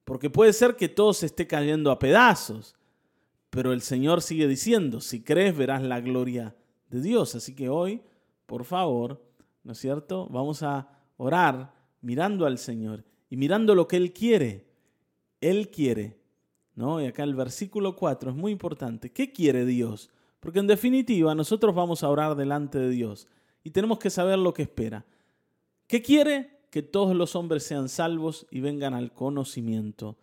Porque 0.07 0.31
puede 0.31 0.55
ser 0.55 0.77
que 0.77 0.89
todo 0.89 1.13
se 1.13 1.27
esté 1.27 1.47
cayendo 1.47 1.91
a 1.91 1.99
pedazos, 1.99 2.75
pero 3.51 3.75
el 3.75 3.83
Señor 3.83 4.23
sigue 4.23 4.49
diciendo, 4.49 5.03
si 5.03 5.23
crees 5.23 5.55
verás 5.55 5.83
la 5.83 6.01
gloria 6.01 6.57
de 6.89 7.03
Dios. 7.03 7.35
Así 7.35 7.55
que 7.55 7.69
hoy, 7.69 8.01
por 8.47 8.65
favor, 8.65 9.23
¿no 9.63 9.73
es 9.73 9.79
cierto? 9.79 10.27
Vamos 10.31 10.63
a 10.63 10.89
orar 11.19 11.75
mirando 12.01 12.47
al 12.47 12.57
Señor 12.57 13.05
y 13.29 13.37
mirando 13.37 13.75
lo 13.75 13.87
que 13.87 13.99
Él 13.99 14.15
quiere. 14.15 14.71
Él 15.43 15.69
quiere, 15.69 16.19
¿no? 16.75 16.99
Y 16.99 17.05
acá 17.05 17.25
el 17.25 17.35
versículo 17.35 17.95
4 17.95 18.31
es 18.31 18.37
muy 18.39 18.53
importante. 18.53 19.13
¿Qué 19.13 19.33
quiere 19.33 19.67
Dios? 19.67 20.11
Porque 20.41 20.59
en 20.59 20.67
definitiva 20.67 21.35
nosotros 21.35 21.75
vamos 21.75 22.03
a 22.03 22.09
orar 22.09 22.35
delante 22.35 22.79
de 22.79 22.89
Dios 22.91 23.29
y 23.63 23.71
tenemos 23.71 23.99
que 23.99 24.11
saber 24.11 24.39
lo 24.39 24.55
que 24.55 24.63
espera. 24.63 25.05
¿Qué 25.87 26.03
quiere? 26.03 26.61
Que 26.71 26.83
todos 26.83 27.15
los 27.15 27.37
hombres 27.37 27.63
sean 27.65 27.89
salvos 27.89 28.47
y 28.51 28.61
vengan 28.61 28.95
al 28.95 29.13
conocimiento 29.13 30.17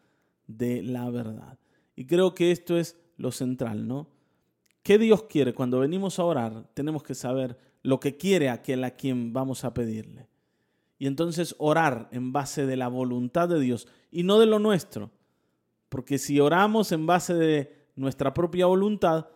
de 0.47 0.81
la 0.81 1.09
verdad. 1.09 1.59
Y 1.95 2.05
creo 2.05 2.33
que 2.33 2.51
esto 2.51 2.77
es 2.77 2.97
lo 3.17 3.31
central, 3.31 3.87
¿no? 3.87 4.07
¿Qué 4.81 4.97
Dios 4.97 5.23
quiere? 5.23 5.53
Cuando 5.53 5.79
venimos 5.79 6.17
a 6.17 6.23
orar, 6.23 6.69
tenemos 6.73 7.03
que 7.03 7.15
saber 7.15 7.57
lo 7.83 7.99
que 7.99 8.17
quiere 8.17 8.49
aquel 8.49 8.83
a 8.83 8.91
quien 8.91 9.33
vamos 9.33 9.65
a 9.65 9.73
pedirle. 9.73 10.27
Y 10.97 11.07
entonces 11.07 11.55
orar 11.59 12.07
en 12.11 12.33
base 12.33 12.65
de 12.65 12.77
la 12.77 12.87
voluntad 12.87 13.49
de 13.49 13.59
Dios 13.59 13.87
y 14.11 14.23
no 14.23 14.39
de 14.39 14.45
lo 14.45 14.59
nuestro. 14.59 15.11
Porque 15.89 16.17
si 16.17 16.39
oramos 16.39 16.91
en 16.91 17.05
base 17.05 17.33
de 17.33 17.87
nuestra 17.95 18.33
propia 18.33 18.65
voluntad, 18.65 19.27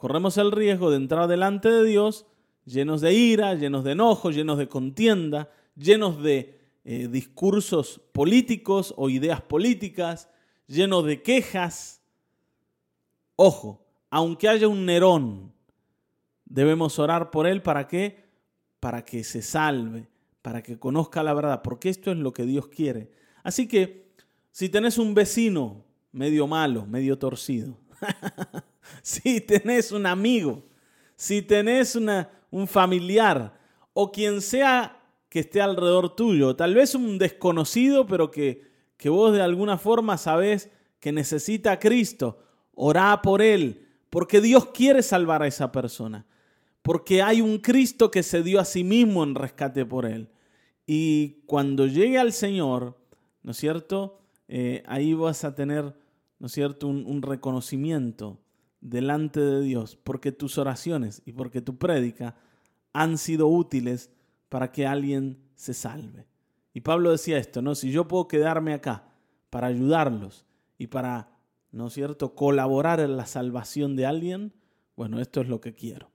corremos 0.00 0.38
el 0.38 0.50
riesgo 0.50 0.90
de 0.90 0.96
entrar 0.96 1.28
delante 1.28 1.68
de 1.68 1.84
Dios 1.84 2.24
llenos 2.64 3.02
de 3.02 3.12
ira, 3.12 3.54
llenos 3.54 3.84
de 3.84 3.92
enojo, 3.92 4.30
llenos 4.30 4.56
de 4.56 4.66
contienda, 4.66 5.50
llenos 5.76 6.22
de 6.22 6.58
eh, 6.84 7.06
discursos 7.08 8.00
políticos 8.12 8.94
o 8.96 9.10
ideas 9.10 9.42
políticas, 9.42 10.30
llenos 10.66 11.04
de 11.04 11.20
quejas. 11.20 12.00
Ojo, 13.36 13.84
aunque 14.08 14.48
haya 14.48 14.68
un 14.68 14.86
Nerón, 14.86 15.52
debemos 16.46 16.98
orar 16.98 17.30
por 17.30 17.46
él 17.46 17.60
para 17.60 17.86
qué? 17.86 18.24
Para 18.80 19.04
que 19.04 19.22
se 19.22 19.42
salve, 19.42 20.08
para 20.40 20.62
que 20.62 20.78
conozca 20.78 21.22
la 21.22 21.34
verdad, 21.34 21.60
porque 21.60 21.90
esto 21.90 22.10
es 22.10 22.16
lo 22.16 22.32
que 22.32 22.44
Dios 22.44 22.68
quiere. 22.68 23.10
Así 23.42 23.68
que 23.68 24.14
si 24.50 24.70
tenés 24.70 24.96
un 24.96 25.12
vecino 25.12 25.84
medio 26.10 26.46
malo, 26.46 26.86
medio 26.86 27.18
torcido, 27.18 27.76
si 29.02 29.40
tenés 29.40 29.92
un 29.92 30.06
amigo, 30.06 30.62
si 31.16 31.42
tenés 31.42 31.96
una, 31.96 32.30
un 32.50 32.66
familiar 32.66 33.58
o 33.92 34.10
quien 34.10 34.40
sea 34.40 34.96
que 35.28 35.40
esté 35.40 35.60
alrededor 35.60 36.16
tuyo, 36.16 36.56
tal 36.56 36.74
vez 36.74 36.94
un 36.94 37.18
desconocido, 37.18 38.06
pero 38.06 38.30
que, 38.30 38.68
que 38.96 39.08
vos 39.08 39.32
de 39.32 39.42
alguna 39.42 39.78
forma 39.78 40.18
sabés 40.18 40.70
que 40.98 41.12
necesita 41.12 41.72
a 41.72 41.78
Cristo, 41.78 42.38
orá 42.74 43.22
por 43.22 43.40
él, 43.40 43.86
porque 44.10 44.40
Dios 44.40 44.66
quiere 44.66 45.02
salvar 45.02 45.42
a 45.42 45.46
esa 45.46 45.70
persona, 45.70 46.26
porque 46.82 47.22
hay 47.22 47.40
un 47.40 47.58
Cristo 47.58 48.10
que 48.10 48.22
se 48.22 48.42
dio 48.42 48.58
a 48.60 48.64
sí 48.64 48.82
mismo 48.82 49.22
en 49.22 49.34
rescate 49.34 49.86
por 49.86 50.04
él. 50.04 50.28
Y 50.86 51.42
cuando 51.46 51.86
llegue 51.86 52.18
al 52.18 52.32
Señor, 52.32 52.98
¿no 53.42 53.52
es 53.52 53.56
cierto? 53.56 54.18
Eh, 54.48 54.82
ahí 54.86 55.14
vas 55.14 55.44
a 55.44 55.54
tener, 55.54 55.94
¿no 56.40 56.46
es 56.46 56.52
cierto?, 56.52 56.88
un, 56.88 57.06
un 57.06 57.22
reconocimiento 57.22 58.40
delante 58.80 59.40
de 59.40 59.60
Dios, 59.60 59.96
porque 59.96 60.32
tus 60.32 60.58
oraciones 60.58 61.22
y 61.24 61.32
porque 61.32 61.60
tu 61.60 61.76
prédica 61.76 62.36
han 62.92 63.18
sido 63.18 63.46
útiles 63.48 64.10
para 64.48 64.72
que 64.72 64.86
alguien 64.86 65.38
se 65.54 65.74
salve. 65.74 66.26
Y 66.72 66.80
Pablo 66.80 67.10
decía 67.10 67.38
esto, 67.38 67.62
¿no? 67.62 67.74
Si 67.74 67.90
yo 67.90 68.08
puedo 68.08 68.28
quedarme 68.28 68.72
acá 68.72 69.04
para 69.50 69.66
ayudarlos 69.66 70.46
y 70.78 70.86
para, 70.86 71.30
¿no 71.72 71.88
es 71.88 71.94
cierto?, 71.94 72.34
colaborar 72.34 73.00
en 73.00 73.16
la 73.16 73.26
salvación 73.26 73.96
de 73.96 74.06
alguien, 74.06 74.52
bueno, 74.96 75.20
esto 75.20 75.40
es 75.40 75.48
lo 75.48 75.60
que 75.60 75.74
quiero. 75.74 76.10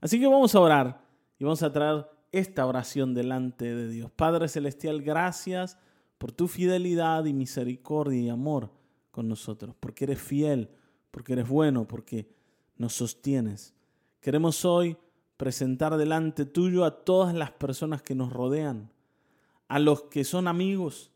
Así 0.00 0.20
que 0.20 0.26
vamos 0.26 0.54
a 0.54 0.60
orar 0.60 1.00
y 1.38 1.44
vamos 1.44 1.62
a 1.62 1.72
traer 1.72 2.06
esta 2.32 2.66
oración 2.66 3.14
delante 3.14 3.74
de 3.74 3.88
Dios. 3.88 4.10
Padre 4.10 4.48
Celestial, 4.48 5.02
gracias 5.02 5.78
por 6.18 6.32
tu 6.32 6.48
fidelidad 6.48 7.24
y 7.24 7.32
misericordia 7.32 8.20
y 8.20 8.28
amor 8.28 8.70
con 9.10 9.28
nosotros, 9.28 9.74
porque 9.80 10.04
eres 10.04 10.20
fiel, 10.20 10.70
porque 11.16 11.32
eres 11.32 11.48
bueno, 11.48 11.88
porque 11.88 12.28
nos 12.76 12.92
sostienes. 12.92 13.72
Queremos 14.20 14.66
hoy 14.66 14.98
presentar 15.38 15.96
delante 15.96 16.44
tuyo 16.44 16.84
a 16.84 17.06
todas 17.06 17.34
las 17.34 17.52
personas 17.52 18.02
que 18.02 18.14
nos 18.14 18.30
rodean, 18.30 18.92
a 19.66 19.78
los 19.78 20.02
que 20.02 20.24
son 20.24 20.46
amigos, 20.46 21.10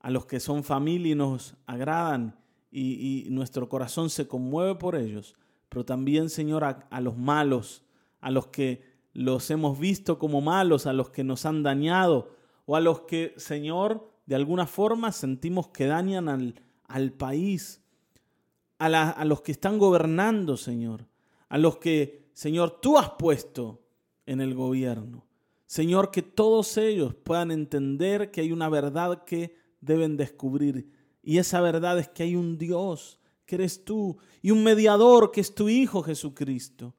a 0.00 0.10
los 0.10 0.26
que 0.26 0.38
son 0.38 0.64
familia 0.64 1.12
y 1.12 1.14
nos 1.14 1.54
agradan 1.64 2.36
y, 2.70 3.26
nuestro 3.30 3.70
corazón 3.70 4.10
se 4.10 4.28
conmueve 4.28 4.74
por 4.74 4.96
ellos, 4.96 5.34
pero 5.70 5.82
también, 5.86 6.28
Señor, 6.28 6.62
a, 6.62 6.86
a 6.90 7.00
los 7.00 7.16
malos, 7.16 7.84
a 8.20 8.30
los 8.30 8.48
que 8.48 8.84
los 9.14 9.50
hemos 9.50 9.78
visto 9.78 10.18
como 10.18 10.42
malos, 10.42 10.84
a 10.86 10.92
los 10.92 11.08
que 11.08 11.24
nos 11.24 11.46
han 11.46 11.62
dañado 11.62 12.36
o 12.66 12.76
a 12.76 12.82
los 12.82 13.00
que, 13.00 13.32
Señor, 13.38 14.12
de 14.26 14.34
alguna 14.34 14.66
forma 14.66 15.10
sentimos 15.10 15.68
que 15.68 15.86
dañan 15.86 16.28
al, 16.28 16.60
al 16.84 17.12
país, 17.12 17.81
a, 18.86 19.24
los 19.24 19.42
que 19.42 19.52
están 19.52 19.78
gobernando, 19.78 20.56
Señor, 20.56 21.06
a 21.48 21.58
los 21.58 21.78
que 21.78 22.22
Señor, 22.34 22.80
tú 22.80 22.98
has 22.98 23.10
puesto 23.10 23.82
en 24.26 24.40
el 24.40 24.54
gobierno. 24.54 25.26
Señor, 25.66 26.10
que 26.10 26.22
todos 26.22 26.76
ellos 26.76 27.14
puedan 27.14 27.50
entender 27.50 28.30
que 28.30 28.40
hay 28.40 28.52
una 28.52 28.68
verdad 28.68 29.24
que 29.24 29.56
deben 29.80 30.16
descubrir. 30.16 30.90
Y 31.22 31.38
esa 31.38 31.60
verdad 31.60 31.98
es 31.98 32.08
que 32.08 32.24
hay 32.24 32.36
un 32.36 32.58
Dios, 32.58 33.20
que 33.46 33.56
eres 33.56 33.84
tú, 33.84 34.18
y 34.40 34.50
un 34.50 34.64
mediador, 34.64 35.30
que 35.30 35.40
es 35.40 35.54
tu 35.54 35.68
Hijo 35.68 36.02
Jesucristo. 36.02 36.94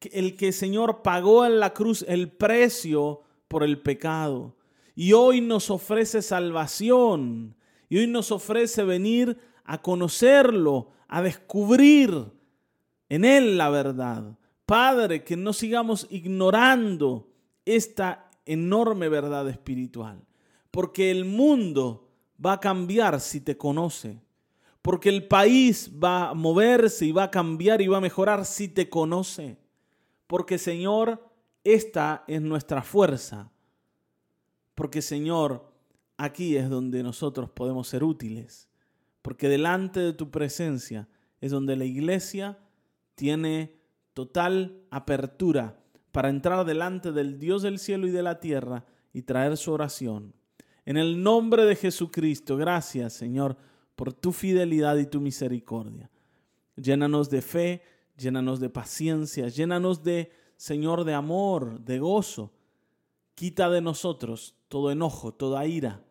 El 0.00 0.36
que, 0.36 0.52
Señor, 0.52 1.02
pagó 1.02 1.46
en 1.46 1.60
la 1.60 1.72
cruz 1.72 2.04
el 2.08 2.30
precio 2.30 3.22
por 3.48 3.62
el 3.62 3.80
pecado. 3.80 4.56
Y 4.94 5.12
hoy 5.12 5.40
nos 5.40 5.70
ofrece 5.70 6.22
salvación. 6.22 7.56
Y 7.88 7.98
hoy 7.98 8.06
nos 8.06 8.32
ofrece 8.32 8.84
venir 8.84 9.38
a 9.64 9.80
conocerlo, 9.80 10.90
a 11.12 11.20
descubrir 11.20 12.32
en 13.10 13.26
Él 13.26 13.58
la 13.58 13.68
verdad. 13.68 14.38
Padre, 14.64 15.22
que 15.22 15.36
no 15.36 15.52
sigamos 15.52 16.06
ignorando 16.08 17.28
esta 17.66 18.30
enorme 18.46 19.10
verdad 19.10 19.46
espiritual, 19.50 20.24
porque 20.70 21.10
el 21.10 21.26
mundo 21.26 22.08
va 22.44 22.54
a 22.54 22.60
cambiar 22.60 23.20
si 23.20 23.42
te 23.42 23.58
conoce, 23.58 24.22
porque 24.80 25.10
el 25.10 25.28
país 25.28 25.90
va 26.02 26.30
a 26.30 26.34
moverse 26.34 27.04
y 27.04 27.12
va 27.12 27.24
a 27.24 27.30
cambiar 27.30 27.82
y 27.82 27.88
va 27.88 27.98
a 27.98 28.00
mejorar 28.00 28.46
si 28.46 28.68
te 28.68 28.88
conoce, 28.88 29.58
porque 30.26 30.56
Señor, 30.56 31.28
esta 31.62 32.24
es 32.26 32.40
nuestra 32.40 32.82
fuerza, 32.82 33.52
porque 34.74 35.02
Señor, 35.02 35.70
aquí 36.16 36.56
es 36.56 36.70
donde 36.70 37.02
nosotros 37.02 37.50
podemos 37.50 37.86
ser 37.86 38.02
útiles, 38.02 38.71
porque 39.22 39.48
delante 39.48 40.00
de 40.00 40.12
tu 40.12 40.30
presencia 40.30 41.08
es 41.40 41.50
donde 41.50 41.76
la 41.76 41.84
iglesia 41.84 42.58
tiene 43.14 43.76
total 44.14 44.82
apertura 44.90 45.78
para 46.10 46.28
entrar 46.28 46.66
delante 46.66 47.12
del 47.12 47.38
Dios 47.38 47.62
del 47.62 47.78
cielo 47.78 48.06
y 48.06 48.10
de 48.10 48.22
la 48.22 48.40
tierra 48.40 48.84
y 49.12 49.22
traer 49.22 49.56
su 49.56 49.72
oración. 49.72 50.34
En 50.84 50.96
el 50.96 51.22
nombre 51.22 51.64
de 51.64 51.76
Jesucristo, 51.76 52.56
gracias 52.56 53.12
Señor 53.12 53.56
por 53.96 54.12
tu 54.12 54.32
fidelidad 54.32 54.96
y 54.96 55.06
tu 55.06 55.20
misericordia. 55.20 56.10
Llénanos 56.76 57.30
de 57.30 57.42
fe, 57.42 57.82
llénanos 58.16 58.58
de 58.60 58.70
paciencia, 58.70 59.48
llénanos 59.48 60.02
de, 60.02 60.32
Señor, 60.56 61.04
de 61.04 61.14
amor, 61.14 61.80
de 61.80 61.98
gozo. 61.98 62.52
Quita 63.34 63.70
de 63.70 63.80
nosotros 63.80 64.56
todo 64.68 64.90
enojo, 64.90 65.32
toda 65.32 65.66
ira 65.66 66.02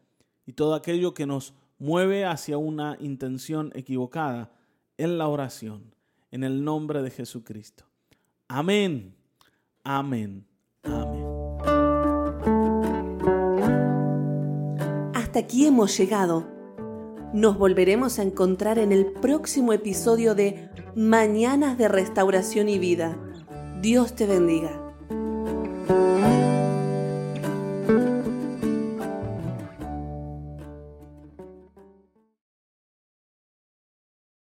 y 0.46 0.54
todo 0.54 0.76
aquello 0.76 1.14
que 1.14 1.26
nos 1.26 1.54
mueve 1.82 2.26
hacia 2.26 2.60
una 2.60 2.96
intención 3.00 3.72
equivocada 3.74 4.52
en 4.98 5.18
la 5.18 5.28
oración. 5.28 5.96
En 6.30 6.44
el 6.44 6.64
nombre 6.64 7.02
de 7.02 7.10
Jesucristo. 7.10 7.86
Amén. 8.48 9.16
Amén. 9.84 10.46
Amén. 10.84 11.26
Hasta 15.16 15.40
aquí 15.40 15.66
hemos 15.66 15.98
llegado. 15.98 16.48
Nos 17.34 17.58
volveremos 17.58 18.20
a 18.20 18.24
encontrar 18.24 18.78
en 18.78 18.92
el 18.92 19.08
próximo 19.14 19.74
episodio 19.74 20.36
de 20.36 20.70
Mañanas 20.96 21.80
de 21.80 21.88
Restauración 21.88 22.70
y 22.70 22.78
Vida. 22.78 23.18
Dios 23.82 24.14
te 24.14 24.28
bendiga. 24.28 24.81